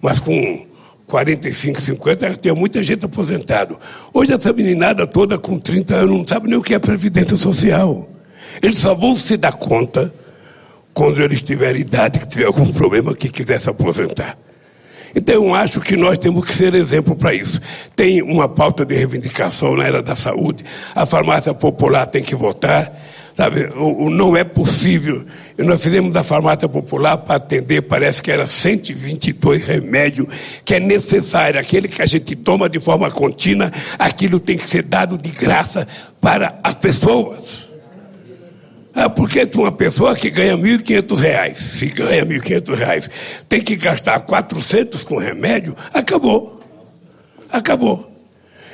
mas 0.00 0.20
com 0.20 0.64
45, 1.08 1.80
50, 1.80 2.36
tinha 2.36 2.54
muita 2.54 2.80
gente 2.82 3.04
aposentado. 3.04 3.76
Hoje 4.14 4.32
essa 4.32 4.52
meninada 4.52 5.06
toda 5.06 5.36
com 5.36 5.58
30 5.58 5.94
anos 5.94 6.18
não 6.18 6.28
sabe 6.28 6.48
nem 6.48 6.58
o 6.58 6.62
que 6.62 6.74
é 6.74 6.78
Previdência 6.78 7.36
Social. 7.36 8.08
Eles 8.62 8.78
só 8.78 8.94
vão 8.94 9.16
se 9.16 9.36
dar 9.36 9.54
conta 9.54 10.14
quando 10.94 11.20
eles 11.20 11.42
tiverem 11.42 11.80
idade, 11.80 12.20
que 12.20 12.28
tiver 12.28 12.44
algum 12.44 12.70
problema 12.72 13.14
que 13.14 13.28
quiser 13.28 13.60
se 13.60 13.68
aposentar. 13.68 14.38
Então, 15.14 15.54
acho 15.54 15.80
que 15.80 15.96
nós 15.96 16.18
temos 16.18 16.44
que 16.44 16.52
ser 16.52 16.74
exemplo 16.74 17.16
para 17.16 17.34
isso. 17.34 17.60
Tem 17.94 18.22
uma 18.22 18.48
pauta 18.48 18.84
de 18.84 18.94
reivindicação 18.94 19.76
na 19.76 19.84
era 19.84 20.02
da 20.02 20.14
saúde, 20.14 20.64
a 20.94 21.06
farmácia 21.06 21.54
popular 21.54 22.06
tem 22.06 22.22
que 22.22 22.34
votar, 22.34 22.92
sabe? 23.34 23.68
O, 23.76 24.10
não 24.10 24.36
é 24.36 24.44
possível. 24.44 25.24
Nós 25.56 25.82
fizemos 25.82 26.12
da 26.12 26.22
farmácia 26.22 26.68
popular 26.68 27.18
para 27.18 27.36
atender, 27.36 27.82
parece 27.82 28.22
que 28.22 28.30
era 28.30 28.46
122 28.46 29.64
remédios, 29.64 30.26
que 30.64 30.74
é 30.74 30.80
necessário, 30.80 31.58
aquele 31.60 31.88
que 31.88 32.02
a 32.02 32.06
gente 32.06 32.36
toma 32.36 32.68
de 32.68 32.78
forma 32.78 33.10
contínua, 33.10 33.70
aquilo 33.98 34.38
tem 34.38 34.56
que 34.56 34.68
ser 34.68 34.82
dado 34.82 35.16
de 35.16 35.30
graça 35.30 35.86
para 36.20 36.58
as 36.62 36.74
pessoas. 36.74 37.67
Ah, 39.00 39.08
porque 39.08 39.48
uma 39.54 39.70
pessoa 39.70 40.16
que 40.16 40.28
ganha 40.28 40.56
R$ 40.56 40.78
1.500, 40.78 41.54
se 41.54 41.86
ganha 41.86 42.24
R$ 42.24 42.40
1.500, 42.40 43.08
tem 43.48 43.62
que 43.62 43.76
gastar 43.76 44.18
400 44.18 45.04
com 45.04 45.18
remédio, 45.18 45.76
acabou. 45.94 46.60
Acabou. 47.48 48.10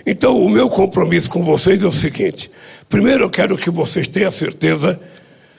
Então, 0.06 0.42
o 0.42 0.48
meu 0.48 0.70
compromisso 0.70 1.28
com 1.28 1.44
vocês 1.44 1.82
é 1.82 1.86
o 1.86 1.92
seguinte: 1.92 2.50
primeiro, 2.88 3.24
eu 3.24 3.28
quero 3.28 3.54
que 3.58 3.68
vocês 3.68 4.08
tenham 4.08 4.30
certeza 4.30 4.98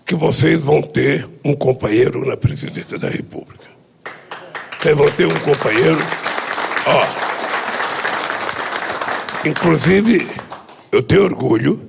que 0.04 0.16
vocês 0.16 0.64
vão 0.64 0.82
ter 0.82 1.30
um 1.44 1.54
companheiro 1.54 2.26
na 2.26 2.36
presidência 2.36 2.98
da 2.98 3.08
República. 3.08 3.66
Vocês 4.82 4.98
vão 4.98 5.12
ter 5.12 5.28
um 5.28 5.40
companheiro. 5.42 6.04
Ó. 6.88 7.06
Inclusive, 9.48 10.28
eu 10.92 11.04
tenho 11.04 11.24
orgulho, 11.24 11.88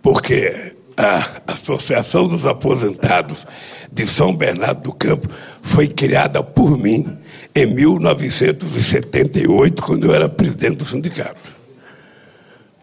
porque 0.00 0.78
a 1.00 1.24
Associação 1.46 2.28
dos 2.28 2.46
Aposentados 2.46 3.46
de 3.90 4.06
São 4.06 4.36
Bernardo 4.36 4.82
do 4.82 4.92
Campo 4.92 5.26
foi 5.62 5.88
criada 5.88 6.42
por 6.42 6.76
mim 6.76 7.16
em 7.54 7.64
1978, 7.66 9.82
quando 9.82 10.08
eu 10.08 10.14
era 10.14 10.28
presidente 10.28 10.76
do 10.76 10.84
sindicato. 10.84 11.58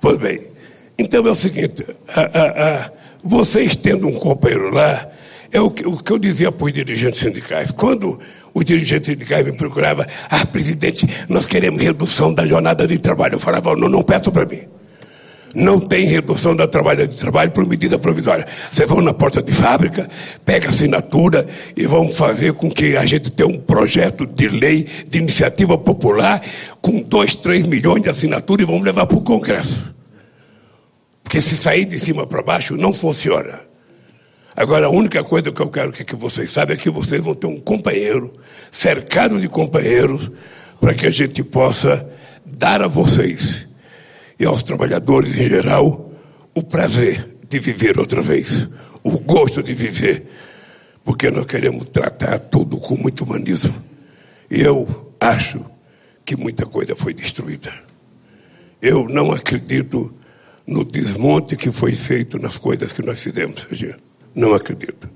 Pois 0.02 0.18
bem, 0.18 0.48
então 0.98 1.28
é 1.28 1.30
o 1.30 1.36
seguinte: 1.36 1.86
a, 2.08 2.22
a, 2.22 2.86
a, 2.86 2.92
vocês 3.24 3.76
tendo 3.76 4.08
um 4.08 4.14
companheiro 4.14 4.72
lá, 4.72 5.08
é 5.52 5.62
o 5.62 5.70
que, 5.70 5.88
o 5.88 5.98
que 5.98 6.12
eu 6.12 6.18
dizia 6.18 6.52
para 6.52 6.66
os 6.66 6.74
dirigentes 6.74 7.20
sindicais. 7.20 7.70
Quando 7.70 8.20
os 8.52 8.66
dirigentes 8.66 9.06
sindicais 9.08 9.46
me 9.46 9.52
procuravam, 9.54 10.08
ah, 10.30 10.44
presidente, 10.48 11.08
nós 11.30 11.46
queremos 11.46 11.80
redução 11.82 12.34
da 12.34 12.48
jornada 12.48 12.88
de 12.88 12.98
trabalho. 12.98 13.36
Eu 13.36 13.40
falava, 13.40 13.76
não, 13.76 13.88
não 13.88 14.02
peço 14.02 14.32
para 14.32 14.44
mim. 14.46 14.77
Não 15.56 15.80
tem 15.80 16.06
redução 16.06 16.56
da 16.56 16.68
trabalho 16.68 17.08
de 17.08 17.16
trabalho 17.16 17.52
por 17.52 17.66
medida 17.66 17.98
provisória. 17.98 18.46
Vocês 18.72 18.90
vão 18.90 19.02
na 19.02 19.14
porta 19.14 19.42
de 19.42 19.52
fábrica, 19.52 20.10
pega 20.46 20.70
assinatura 20.70 21.48
e 21.76 21.86
vão 21.88 22.12
fazer 22.12 22.54
com 22.54 22.70
que 22.70 22.98
a 22.98 23.06
gente 23.06 23.32
tenha 23.32 23.50
um 23.50 23.60
projeto 23.60 24.26
de 24.26 24.48
lei 24.48 24.88
de 25.08 25.20
iniciativa 25.20 25.78
popular 25.78 26.42
com 26.82 27.02
2, 27.02 27.36
3 27.36 27.66
milhões 27.66 28.04
de 28.04 28.10
assinaturas 28.10 28.64
e 28.64 28.72
vamos 28.72 28.86
levar 28.86 29.06
para 29.06 29.18
o 29.18 29.22
Congresso. 29.22 29.96
Porque 31.24 31.42
se 31.42 31.58
sair 31.58 31.86
de 31.86 32.00
cima 32.00 32.26
para 32.26 32.42
baixo, 32.42 32.76
não 32.76 32.94
funciona. 32.94 33.60
Agora, 34.56 34.88
a 34.88 34.90
única 34.90 35.24
coisa 35.24 35.52
que 35.52 35.62
eu 35.62 35.70
quero 35.70 35.92
que 35.92 36.16
vocês 36.16 36.52
saibam 36.52 36.76
é 36.76 36.78
que 36.78 36.90
vocês 36.90 37.24
vão 37.24 37.36
ter 37.36 37.48
um 37.48 37.60
companheiro, 37.60 38.34
cercado 38.72 39.40
de 39.40 39.48
companheiros, 39.48 40.32
para 40.80 40.94
que 40.94 41.06
a 41.06 41.12
gente 41.12 41.44
possa 41.44 42.08
dar 42.46 42.82
a 42.82 42.88
vocês 42.88 43.67
e 44.40 44.46
aos 44.46 44.64
trabalhadores 44.64 45.38
em 45.38 45.50
geral 45.50 46.12
o 46.54 46.64
prazer 46.64 47.38
de 47.50 47.60
viver 47.60 48.00
outra 48.00 48.22
vez, 48.22 48.68
o 49.04 49.20
gosto 49.20 49.64
de 49.64 49.74
viver, 49.74 50.28
porque 51.04 51.32
nós 51.32 51.46
queremos 51.46 51.90
tratar 51.90 52.40
tudo 52.40 52.78
com 52.78 52.98
muito 52.98 53.24
humanismo. 53.24 53.74
E 54.50 54.62
eu 54.62 55.14
acho 55.20 55.66
que 56.26 56.36
muita 56.36 56.66
coisa 56.66 56.96
foi 56.96 57.14
destruída. 57.14 57.72
Eu 58.82 59.08
não 59.08 59.32
acredito 59.32 60.14
no 60.66 60.84
desmonte 60.84 61.56
que 61.56 61.72
foi 61.72 61.94
feito 61.94 62.38
nas 62.38 62.58
coisas 62.58 62.92
que 62.92 63.02
nós 63.02 63.22
fizemos, 63.22 63.62
Serginho. 63.62 63.96
Não 64.36 64.54
acredito. 64.54 65.10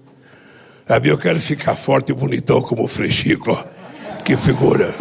Sabe, 0.87 1.09
eu 1.09 1.17
quero 1.17 1.39
ficar 1.39 1.75
forte 1.75 2.11
e 2.11 2.15
bonitão 2.15 2.61
como 2.61 2.83
o 2.83 2.87
Frechico. 2.87 3.63
Que 4.23 4.35
figura. 4.35 4.93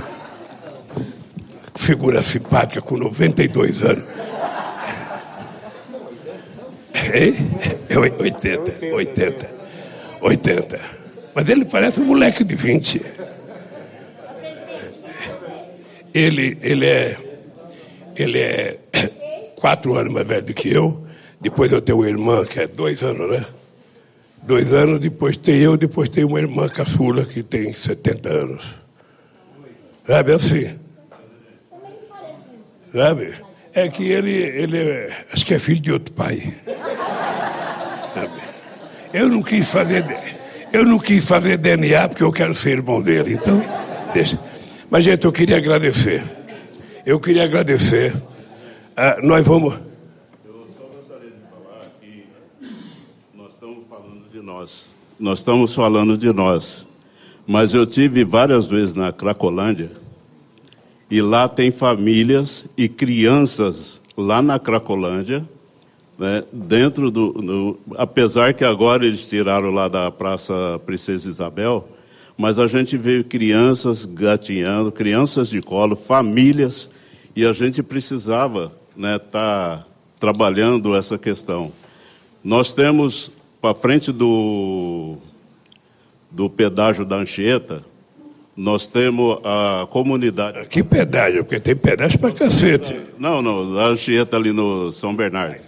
Figura 1.90 2.22
simpática 2.22 2.80
com 2.80 2.96
92 2.96 3.82
anos. 3.82 4.04
É, 6.94 7.92
é 7.92 7.98
80, 7.98 8.94
80, 8.94 9.50
80. 10.20 10.80
Mas 11.34 11.48
ele 11.48 11.64
parece 11.64 12.00
um 12.00 12.04
moleque 12.04 12.44
de 12.44 12.54
20. 12.54 13.04
Ele, 16.14 16.58
ele 16.62 16.86
é, 16.86 17.18
ele 18.14 18.38
é 18.38 18.78
quatro 19.56 19.96
anos 19.96 20.12
mais 20.12 20.24
velho 20.24 20.42
do 20.42 20.54
que 20.54 20.72
eu. 20.72 21.04
Depois 21.40 21.72
eu 21.72 21.82
tenho 21.82 21.98
uma 21.98 22.08
irmã 22.08 22.44
que 22.44 22.60
é 22.60 22.68
dois 22.68 23.02
anos, 23.02 23.28
né? 23.28 23.44
Dois 24.44 24.72
anos, 24.72 25.00
depois 25.00 25.36
tem 25.36 25.56
eu, 25.56 25.76
depois 25.76 26.08
tem 26.08 26.22
uma 26.22 26.38
irmã 26.38 26.68
caçula 26.68 27.24
que 27.24 27.42
tem 27.42 27.72
70 27.72 28.28
anos. 28.28 28.74
Sabe 30.06 30.32
assim? 30.34 30.79
Sabe? 32.92 33.34
É 33.72 33.88
que 33.88 34.04
ele, 34.04 34.32
ele 34.32 34.78
é, 34.78 35.26
acho 35.32 35.46
que 35.46 35.54
é 35.54 35.58
filho 35.58 35.80
de 35.80 35.92
outro 35.92 36.12
pai. 36.12 36.54
Sabe? 38.14 38.32
Eu 39.12 39.28
não 39.28 39.42
quis 39.42 39.70
fazer, 39.70 40.04
eu 40.72 40.84
não 40.84 40.98
quis 40.98 41.26
fazer 41.26 41.56
DNA 41.56 42.08
porque 42.08 42.22
eu 42.22 42.32
quero 42.32 42.54
ser 42.54 42.70
irmão 42.70 43.00
dele, 43.00 43.34
então 43.34 43.62
deixa. 44.12 44.38
Mas 44.90 45.04
gente, 45.04 45.24
eu 45.24 45.32
queria 45.32 45.56
agradecer. 45.56 46.24
Eu 47.06 47.20
queria 47.20 47.44
agradecer. 47.44 48.14
Ah, 48.96 49.18
nós 49.22 49.46
vamos 49.46 49.90
nós. 54.60 54.88
Nós 55.18 55.38
estamos 55.38 55.74
falando 55.74 56.18
de 56.18 56.32
nós. 56.32 56.86
Mas 57.46 57.72
eu 57.72 57.86
tive 57.86 58.24
várias 58.24 58.66
vezes 58.66 58.92
na 58.92 59.12
Cracolândia 59.12 59.90
e 61.10 61.20
lá 61.20 61.48
tem 61.48 61.70
famílias 61.70 62.64
e 62.76 62.88
crianças 62.88 64.00
lá 64.16 64.40
na 64.40 64.58
Cracolândia, 64.58 65.46
né, 66.18 66.44
dentro 66.52 67.10
do, 67.10 67.78
Apesar 67.96 68.54
que 68.54 68.64
agora 68.64 69.04
eles 69.04 69.28
tiraram 69.28 69.70
lá 69.70 69.88
da 69.88 70.10
Praça 70.10 70.80
Princesa 70.84 71.28
Isabel, 71.28 71.88
mas 72.36 72.58
a 72.58 72.66
gente 72.66 72.96
vê 72.96 73.24
crianças 73.24 74.04
gatinhando, 74.04 74.92
crianças 74.92 75.48
de 75.48 75.60
colo, 75.60 75.96
famílias, 75.96 76.88
e 77.34 77.44
a 77.44 77.52
gente 77.52 77.82
precisava 77.82 78.64
estar 78.64 78.96
né, 78.96 79.18
tá 79.18 79.84
trabalhando 80.18 80.94
essa 80.94 81.18
questão. 81.18 81.72
Nós 82.44 82.72
temos 82.72 83.30
para 83.60 83.74
frente 83.74 84.12
do, 84.12 85.16
do 86.30 86.48
pedágio 86.48 87.04
da 87.04 87.16
Anchieta, 87.16 87.84
nós 88.56 88.86
temos 88.86 89.38
a 89.44 89.86
comunidade. 89.86 90.68
Que 90.68 90.82
pedágio? 90.82 91.44
Porque 91.44 91.60
tem 91.60 91.76
pedágio 91.76 92.18
para 92.18 92.32
cacete. 92.32 92.98
Não, 93.18 93.40
não, 93.40 93.78
a 93.78 93.86
Anchieta 93.86 94.36
ali 94.36 94.52
no 94.52 94.90
São 94.92 95.14
Bernardo. 95.14 95.62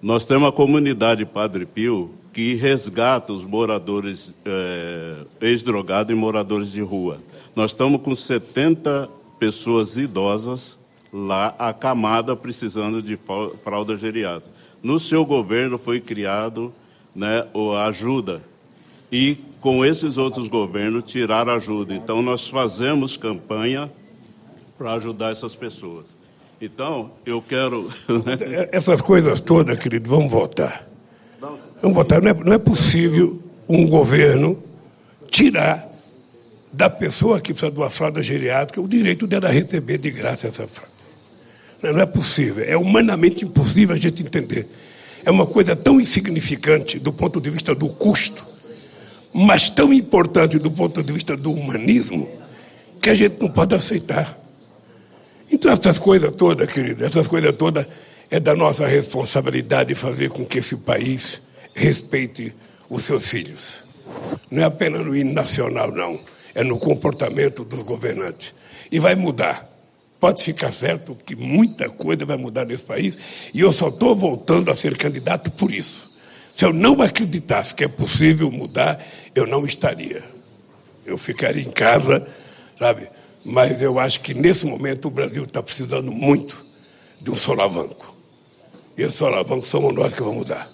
Nós 0.00 0.24
temos 0.24 0.48
a 0.48 0.52
comunidade 0.52 1.24
Padre 1.24 1.66
Pio 1.66 2.10
que 2.32 2.54
resgata 2.56 3.32
os 3.32 3.44
moradores 3.44 4.34
é, 4.44 5.16
ex-drogados 5.40 6.12
e 6.12 6.16
moradores 6.16 6.72
de 6.72 6.80
rua. 6.80 7.20
Nós 7.54 7.70
estamos 7.70 8.02
com 8.02 8.14
70 8.14 9.08
pessoas 9.38 9.96
idosas 9.96 10.76
lá, 11.12 11.54
acamada, 11.58 12.34
precisando 12.34 13.00
de 13.00 13.16
fralda 13.62 13.96
geriátrica. 13.96 14.52
No 14.82 14.98
seu 14.98 15.24
governo 15.24 15.78
foi 15.78 16.00
criado 16.00 16.74
né, 17.14 17.46
a 17.76 17.84
ajuda 17.86 18.42
e 19.12 19.38
com 19.64 19.82
esses 19.82 20.18
outros 20.18 20.46
governos 20.46 21.04
tiraram 21.04 21.54
ajuda. 21.54 21.94
Então 21.94 22.20
nós 22.20 22.46
fazemos 22.46 23.16
campanha 23.16 23.90
para 24.76 24.92
ajudar 24.92 25.32
essas 25.32 25.56
pessoas. 25.56 26.04
Então 26.60 27.12
eu 27.24 27.40
quero 27.40 27.90
né? 28.26 28.68
essas 28.70 29.00
coisas 29.00 29.40
todas, 29.40 29.78
querido, 29.78 30.10
vamos 30.10 30.30
votar. 30.30 30.86
Vamos 31.80 31.96
votar. 31.96 32.20
Não 32.20 32.30
é, 32.30 32.34
não 32.34 32.52
é 32.52 32.58
possível 32.58 33.42
um 33.66 33.88
governo 33.88 34.62
tirar 35.30 35.88
da 36.70 36.90
pessoa 36.90 37.40
que 37.40 37.54
precisa 37.54 37.72
de 37.72 37.78
uma 37.78 37.88
fralda 37.88 38.22
geriátrica 38.22 38.82
o 38.82 38.86
direito 38.86 39.26
dela 39.26 39.48
receber 39.48 39.96
de 39.96 40.10
graça 40.10 40.48
essa 40.48 40.68
fralda. 40.68 40.92
Não 41.82 42.02
é 42.02 42.06
possível, 42.06 42.62
é 42.66 42.76
humanamente 42.76 43.46
impossível 43.46 43.96
a 43.96 43.98
gente 43.98 44.22
entender. 44.22 44.68
É 45.24 45.30
uma 45.30 45.46
coisa 45.46 45.74
tão 45.74 45.98
insignificante 45.98 46.98
do 46.98 47.14
ponto 47.14 47.40
de 47.40 47.48
vista 47.48 47.74
do 47.74 47.88
custo, 47.88 48.52
mas 49.34 49.68
tão 49.68 49.92
importante 49.92 50.60
do 50.60 50.70
ponto 50.70 51.02
de 51.02 51.12
vista 51.12 51.36
do 51.36 51.52
humanismo, 51.52 52.30
que 53.02 53.10
a 53.10 53.14
gente 53.14 53.42
não 53.42 53.50
pode 53.50 53.74
aceitar. 53.74 54.38
Então, 55.50 55.72
essas 55.72 55.98
coisas 55.98 56.30
todas, 56.36 56.70
querido, 56.70 57.04
essas 57.04 57.26
coisas 57.26 57.52
todas 57.56 57.84
é 58.30 58.38
da 58.38 58.54
nossa 58.54 58.86
responsabilidade 58.86 59.92
fazer 59.96 60.30
com 60.30 60.46
que 60.46 60.58
esse 60.58 60.76
país 60.76 61.42
respeite 61.74 62.54
os 62.88 63.02
seus 63.02 63.28
filhos. 63.28 63.78
Não 64.48 64.62
é 64.62 64.66
apenas 64.66 65.04
no 65.04 65.16
hino 65.16 65.32
nacional, 65.32 65.90
não. 65.90 66.18
É 66.54 66.62
no 66.62 66.78
comportamento 66.78 67.64
dos 67.64 67.82
governantes. 67.82 68.54
E 68.90 69.00
vai 69.00 69.16
mudar. 69.16 69.68
Pode 70.20 70.42
ficar 70.44 70.70
certo 70.70 71.16
que 71.26 71.34
muita 71.34 71.88
coisa 71.90 72.24
vai 72.24 72.36
mudar 72.36 72.64
nesse 72.64 72.84
país 72.84 73.18
e 73.52 73.60
eu 73.60 73.72
só 73.72 73.88
estou 73.88 74.14
voltando 74.14 74.70
a 74.70 74.76
ser 74.76 74.96
candidato 74.96 75.50
por 75.50 75.72
isso. 75.72 76.13
Se 76.54 76.64
eu 76.64 76.72
não 76.72 77.02
acreditasse 77.02 77.74
que 77.74 77.82
é 77.82 77.88
possível 77.88 78.48
mudar, 78.48 79.04
eu 79.34 79.44
não 79.44 79.66
estaria. 79.66 80.22
Eu 81.04 81.18
ficaria 81.18 81.62
em 81.62 81.70
casa, 81.70 82.24
sabe? 82.78 83.08
Mas 83.44 83.82
eu 83.82 83.98
acho 83.98 84.20
que 84.20 84.32
nesse 84.32 84.64
momento 84.64 85.08
o 85.08 85.10
Brasil 85.10 85.44
está 85.44 85.60
precisando 85.60 86.12
muito 86.12 86.64
de 87.20 87.28
um 87.32 87.34
solavanco. 87.34 88.14
E 88.96 89.02
esse 89.02 89.16
solavanco 89.16 89.66
somos 89.66 89.92
nós 89.92 90.14
que 90.14 90.20
vamos 90.20 90.38
mudar. 90.38 90.70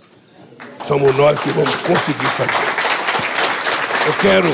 Somos 0.87 1.17
nós 1.17 1.39
que 1.41 1.49
vamos 1.49 1.75
conseguir 1.77 2.27
fazer. 2.27 4.07
Eu 4.07 4.15
quero 4.19 4.49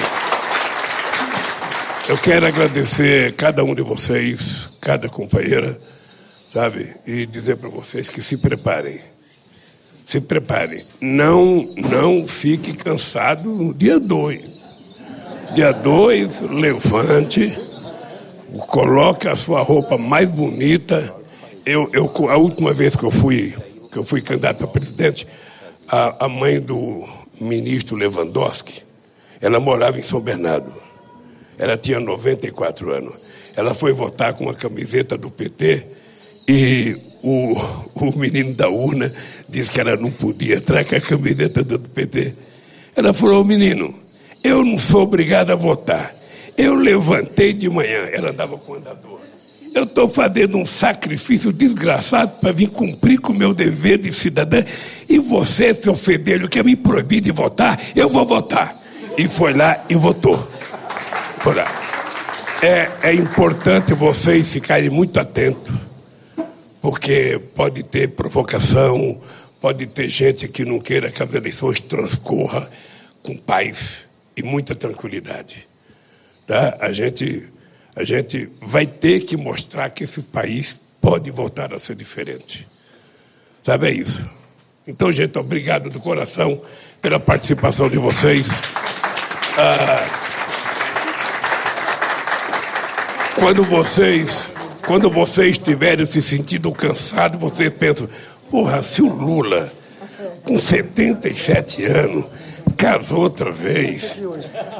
eu 2.09 2.19
quero 2.19 2.47
agradecer 2.47 3.35
cada 3.35 3.65
um 3.65 3.75
de 3.75 3.83
vocês, 3.83 4.69
cada 4.81 5.09
companheira, 5.09 5.77
sabe? 6.53 6.95
E 7.05 7.27
dizer 7.27 7.57
para 7.57 7.69
vocês 7.69 8.09
que 8.09 8.23
se 8.23 8.37
preparem. 8.37 9.01
Se 10.07 10.21
preparem. 10.21 10.85
Não, 11.01 11.69
não 11.77 12.27
fique 12.27 12.73
cansado 12.73 13.51
no 13.51 13.75
dia 13.75 13.99
2. 13.99 14.41
Dia 15.55 15.73
2, 15.73 16.43
levante, 16.43 17.59
coloque 18.69 19.29
a 19.29 19.37
sua 19.37 19.63
roupa 19.63 19.99
mais 19.99 20.29
bonita 20.29 21.15
eu, 21.67 21.91
eu, 21.93 22.31
a 22.31 22.37
última 22.37 22.73
vez 22.73 22.95
que 22.95 23.05
eu 23.05 23.11
fui, 23.11 23.53
que 23.91 23.99
eu 23.99 24.05
fui 24.05 24.23
candidato 24.23 24.63
a 24.63 24.69
presidente, 24.69 25.27
a, 25.89 26.27
a 26.27 26.29
mãe 26.29 26.61
do 26.61 27.05
ministro 27.41 27.97
Lewandowski, 27.97 28.85
ela 29.41 29.59
morava 29.59 29.99
em 29.99 30.03
São 30.03 30.21
Bernardo. 30.21 30.73
Ela 31.59 31.77
tinha 31.77 31.99
94 31.99 32.93
anos. 32.93 33.15
Ela 33.57 33.75
foi 33.75 33.93
votar 33.93 34.35
com 34.35 34.45
uma 34.45 34.55
camiseta 34.55 35.19
do 35.19 35.29
PT 35.29 35.87
e 36.47 36.97
o, 37.23 37.55
o 37.95 38.19
menino 38.19 38.55
da 38.55 38.69
urna 38.69 39.13
disse 39.49 39.71
que 39.71 39.81
ela 39.81 39.97
não 39.97 40.11
podia 40.11 40.57
entrar 40.57 40.85
com 40.85 40.97
a 40.97 41.01
camiseta 41.01 41.63
do 41.63 41.79
PT. 41.79 42.35
Ela 42.95 43.13
falou, 43.13 43.45
menino, 43.45 43.95
eu 44.43 44.65
não 44.65 44.79
sou 44.79 45.03
obrigada 45.03 45.53
a 45.53 45.57
votar. 45.57 46.15
Eu 46.57 46.75
levantei 46.75 47.53
de 47.53 47.69
manhã, 47.69 48.09
ela 48.13 48.31
andava 48.31 48.57
com 48.57 48.73
o 48.73 48.77
andador. 48.77 49.21
Eu 49.75 49.85
estou 49.85 50.09
fazendo 50.09 50.57
um 50.57 50.65
sacrifício 50.65 51.53
desgraçado 51.53 52.33
para 52.41 52.51
vir 52.51 52.71
cumprir 52.71 53.21
com 53.21 53.33
o 53.33 53.37
meu 53.37 53.53
dever 53.53 53.99
de 53.99 54.11
cidadã. 54.11 54.65
E 55.07 55.19
você, 55.19 55.75
seu 55.75 55.95
fedelho, 55.95 56.49
quer 56.49 56.65
me 56.65 56.75
proibir 56.75 57.21
de 57.21 57.31
votar? 57.31 57.79
Eu 57.95 58.09
vou 58.09 58.25
votar. 58.25 58.83
E 59.19 59.29
foi 59.29 59.53
lá 59.53 59.85
e 59.91 59.95
votou. 59.95 60.49
Foi 61.39 61.55
lá. 61.55 61.67
É, 62.63 62.89
é 63.03 63.15
importante 63.15 63.93
vocês 63.93 64.51
ficarem 64.51 64.89
muito 64.89 65.21
atentos, 65.21 65.75
porque 66.87 67.41
pode 67.57 67.83
ter 67.83 68.11
provocação, 68.11 69.21
pode 69.61 69.89
ter 69.89 70.09
gente 70.09 70.47
que 70.47 70.65
não 70.65 70.79
queira 70.79 71.11
que 71.11 71.21
as 71.21 71.35
eleições 71.35 71.81
transcorram 71.81 72.65
com 73.25 73.37
paz 73.37 74.05
e 74.37 74.43
muita 74.45 74.73
tranquilidade. 74.73 75.67
Tá? 76.47 76.77
A, 76.79 76.93
gente, 76.93 77.49
a 77.97 78.05
gente 78.05 78.49
vai 78.63 78.87
ter 78.87 79.19
que 79.23 79.37
mostrar 79.37 79.91
que 79.91 80.05
esse 80.05 80.23
país 80.23 80.81
pode 81.01 81.29
voltar 81.29 81.75
a 81.75 81.79
ser 81.81 81.97
diferente. 81.97 82.69
Sabe, 83.65 83.89
é 83.89 83.91
isso. 83.93 84.25
Então, 84.87 85.11
gente, 85.11 85.37
obrigado 85.41 85.91
do 85.91 85.99
coração 85.99 86.63
pela 87.03 87.19
participação 87.19 87.91
de 87.91 87.99
vocês. 87.99 88.47
Ah, 89.59 90.07
quando 93.35 93.65
vocês 93.65 94.55
quando 94.87 95.11
vocês 95.11 95.53
estiverem 95.53 96.07
se 96.07 96.23
sentindo 96.23 96.71
cansados, 96.71 97.41
vocês 97.41 97.73
pensam, 97.73 98.09
porra, 98.49 98.83
se 98.83 99.03
o 99.03 99.13
Lula, 99.13 99.71
com 100.45 100.59
77 100.59 101.85
anos, 101.85 102.25
casou 102.77 103.23
outra 103.23 103.51
vez 103.51 104.17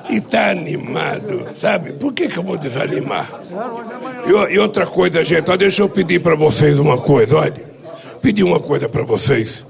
e 0.09 0.19
está 0.19 0.51
animado, 0.51 1.49
sabe? 1.61 1.93
Por 1.93 2.13
que, 2.13 2.29
que 2.29 2.39
eu 2.39 2.43
vou 2.43 2.57
desanimar? 2.57 3.41
E, 4.27 4.55
e 4.55 4.59
outra 4.59 4.87
coisa, 4.87 5.25
gente, 5.25 5.51
ó, 5.51 5.57
deixa 5.57 5.83
eu 5.83 5.89
pedir 5.89 6.21
para 6.21 6.37
vocês 6.37 6.79
uma 6.79 6.99
coisa, 6.99 7.37
olha. 7.37 7.77
Pedir 8.23 8.45
uma 8.45 8.61
coisa 8.61 8.89
para 8.89 9.03
vocês, 9.03 9.65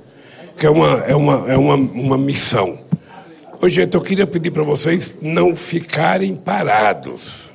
que 0.59 0.67
é 0.67 0.71
uma, 0.71 1.05
é 1.07 1.15
uma, 1.15 1.51
é 1.51 1.57
uma, 1.57 1.75
uma 1.75 2.19
missão. 2.19 2.79
Ô, 3.61 3.69
gente, 3.69 3.95
eu 3.95 4.01
queria 4.01 4.27
pedir 4.27 4.51
para 4.51 4.63
vocês 4.63 5.17
não 5.21 5.57
ficarem 5.57 6.35
parados. 6.35 7.51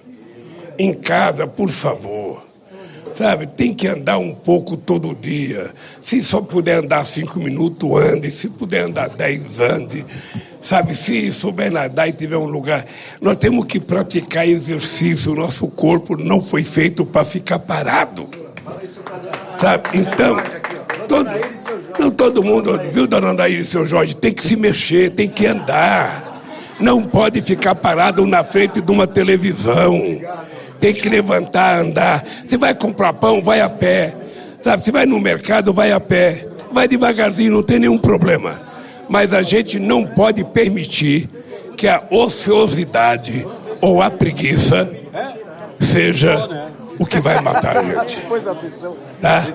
Em 0.80 0.94
casa, 0.94 1.46
por 1.46 1.70
favor. 1.70 2.51
Sabe, 3.16 3.48
tem 3.48 3.74
que 3.74 3.88
andar 3.88 4.18
um 4.18 4.34
pouco 4.34 4.76
todo 4.78 5.16
dia. 5.16 5.70
Se 6.00 6.22
só 6.22 6.42
puder 6.42 6.78
andar 6.78 7.06
cinco 7.06 7.40
minutos, 7.40 7.90
ande. 7.96 8.32
Se 8.32 8.50
puder 8.50 8.86
andar 8.86 9.10
dez, 9.10 9.60
ande. 9.60 10.06
Sabe, 10.62 10.96
se 10.96 11.32
souber 11.32 11.72
nadar 11.72 12.08
e 12.08 12.14
tiver 12.14 12.38
um 12.38 12.46
lugar. 12.46 12.86
Nós 13.20 13.36
temos 13.36 13.66
que 13.66 13.80
praticar 13.80 14.48
exercício. 14.48 15.36
Nosso 15.36 15.68
corpo 15.68 16.16
não 16.16 16.42
foi 16.42 16.64
feito 16.64 17.06
para 17.06 17.26
ficar 17.26 17.60
parado. 17.60 18.30
Sabe? 19.58 19.90
Então, 19.94 20.38
todo, 21.08 21.30
não 22.00 22.12
todo 22.12 22.44
mundo, 22.44 22.80
viu, 22.92 23.06
dona 23.06 23.30
Andaíra 23.30 23.62
e 23.62 23.66
seu 23.66 23.86
Jorge, 23.86 24.16
tem 24.16 24.34
que 24.34 24.44
se 24.44 24.56
mexer, 24.56 25.12
tem 25.12 25.30
que 25.30 25.46
andar. 25.46 26.32
Não 26.80 27.04
pode 27.04 27.42
ficar 27.42 27.76
parado 27.76 28.26
na 28.26 28.44
frente 28.44 28.82
de 28.82 28.92
uma 28.92 29.06
televisão. 29.06 30.02
Tem 30.82 30.94
que 30.94 31.08
levantar, 31.08 31.80
andar. 31.80 32.26
Você 32.46 32.58
vai 32.58 32.76
comprar 32.76 33.14
pão, 33.14 33.42
vai 33.42 33.62
a 33.62 33.70
pé. 33.70 34.14
Sabe, 34.62 34.84
você 34.84 34.92
vai 34.92 35.06
no 35.06 35.20
mercado, 35.20 35.72
vai 35.72 35.92
a 35.92 36.00
pé. 36.00 36.46
Vai 36.72 36.88
devagarzinho, 36.88 37.54
não 37.54 37.64
tem 37.64 37.80
nenhum 37.80 37.98
problema 37.98 38.72
mas 39.12 39.34
a 39.34 39.42
gente 39.42 39.78
não 39.78 40.08
pode 40.08 40.42
permitir 40.46 41.28
que 41.76 41.86
a 41.86 42.02
ociosidade 42.10 43.46
ou 43.82 44.02
a 44.02 44.10
preguiça 44.10 44.90
seja 45.82 46.72
o 46.98 47.06
que 47.06 47.20
vai 47.20 47.42
matar 47.42 47.80
a 47.80 47.84
gente. 48.06 48.22
Tá? 49.20 49.46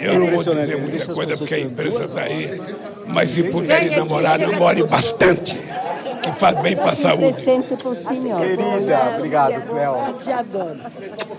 Eu 0.00 0.20
não 0.20 0.30
vou 0.36 0.54
dizer 0.54 0.80
muita 0.80 1.12
coisa 1.12 1.36
porque 1.36 1.54
a 1.54 1.58
imprensa 1.58 2.04
está 2.04 2.20
aí, 2.20 2.60
mas 3.08 3.30
se 3.30 3.42
puderem 3.42 3.90
namorar, 3.90 4.38
namore 4.38 4.84
bastante, 4.84 5.58
que 6.22 6.32
faz 6.32 6.60
bem 6.60 6.76
para 6.76 6.92
a 6.92 6.94
saúde. 6.94 7.42
Querida, 7.42 9.14
obrigado, 9.16 9.62
Cléo. 9.68 9.94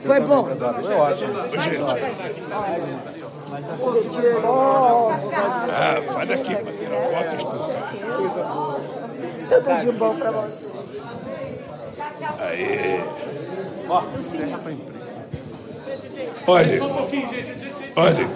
Foi 0.04 0.20
bom. 0.22 0.48
Foi 0.82 0.96
ótimo. 0.96 1.34
Gente. 1.62 1.82
Ah, 5.72 6.02
vai 6.14 6.26
daqui 6.26 6.56
para 6.56 6.72
tirar 6.74 7.02
foto 7.02 7.32
e 7.32 7.36
explicar. 7.36 7.94
Tudo 9.50 9.78
de 9.80 9.92
bom 9.98 10.16
para 10.16 10.32
você. 10.32 10.70
Aí. 12.40 13.04
Olha, 16.46 16.84
olha, 17.96 18.30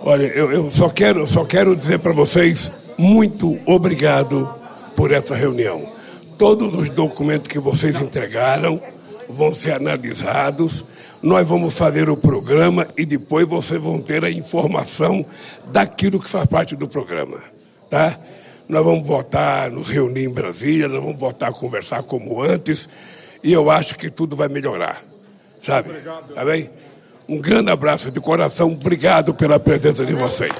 olha, 0.00 0.26
eu, 0.26 0.50
eu 0.50 0.70
só 0.70 0.88
quero, 0.88 1.26
só 1.26 1.44
quero 1.44 1.76
dizer 1.76 1.98
para 1.98 2.12
vocês 2.12 2.70
muito 2.98 3.58
obrigado 3.66 4.52
por 4.94 5.12
essa 5.12 5.34
reunião. 5.34 5.92
Todos 6.38 6.74
os 6.74 6.90
documentos 6.90 7.48
que 7.48 7.58
vocês 7.58 8.00
entregaram 8.00 8.80
vão 9.28 9.52
ser 9.52 9.72
analisados 9.72 10.84
nós 11.22 11.48
vamos 11.48 11.76
fazer 11.76 12.08
o 12.08 12.16
programa 12.16 12.86
e 12.96 13.04
depois 13.04 13.48
vocês 13.48 13.82
vão 13.82 14.00
ter 14.00 14.24
a 14.24 14.30
informação 14.30 15.24
daquilo 15.72 16.20
que 16.20 16.28
faz 16.28 16.46
parte 16.46 16.76
do 16.76 16.86
programa, 16.86 17.38
tá? 17.90 18.18
Nós 18.68 18.84
vamos 18.84 19.06
voltar, 19.06 19.70
nos 19.70 19.88
reunir 19.88 20.24
em 20.24 20.32
Brasília, 20.32 20.88
nós 20.88 21.02
vamos 21.02 21.18
voltar 21.18 21.48
a 21.48 21.52
conversar 21.52 22.02
como 22.02 22.42
antes 22.42 22.88
e 23.42 23.52
eu 23.52 23.70
acho 23.70 23.96
que 23.96 24.10
tudo 24.10 24.36
vai 24.36 24.48
melhorar, 24.48 25.02
sabe? 25.60 25.94
Tá 26.34 26.44
bem? 26.44 26.70
Um 27.28 27.38
grande 27.40 27.70
abraço 27.70 28.10
de 28.10 28.20
coração, 28.20 28.72
obrigado 28.72 29.34
pela 29.34 29.58
presença 29.58 30.04
de 30.04 30.14
vocês. 30.14 30.52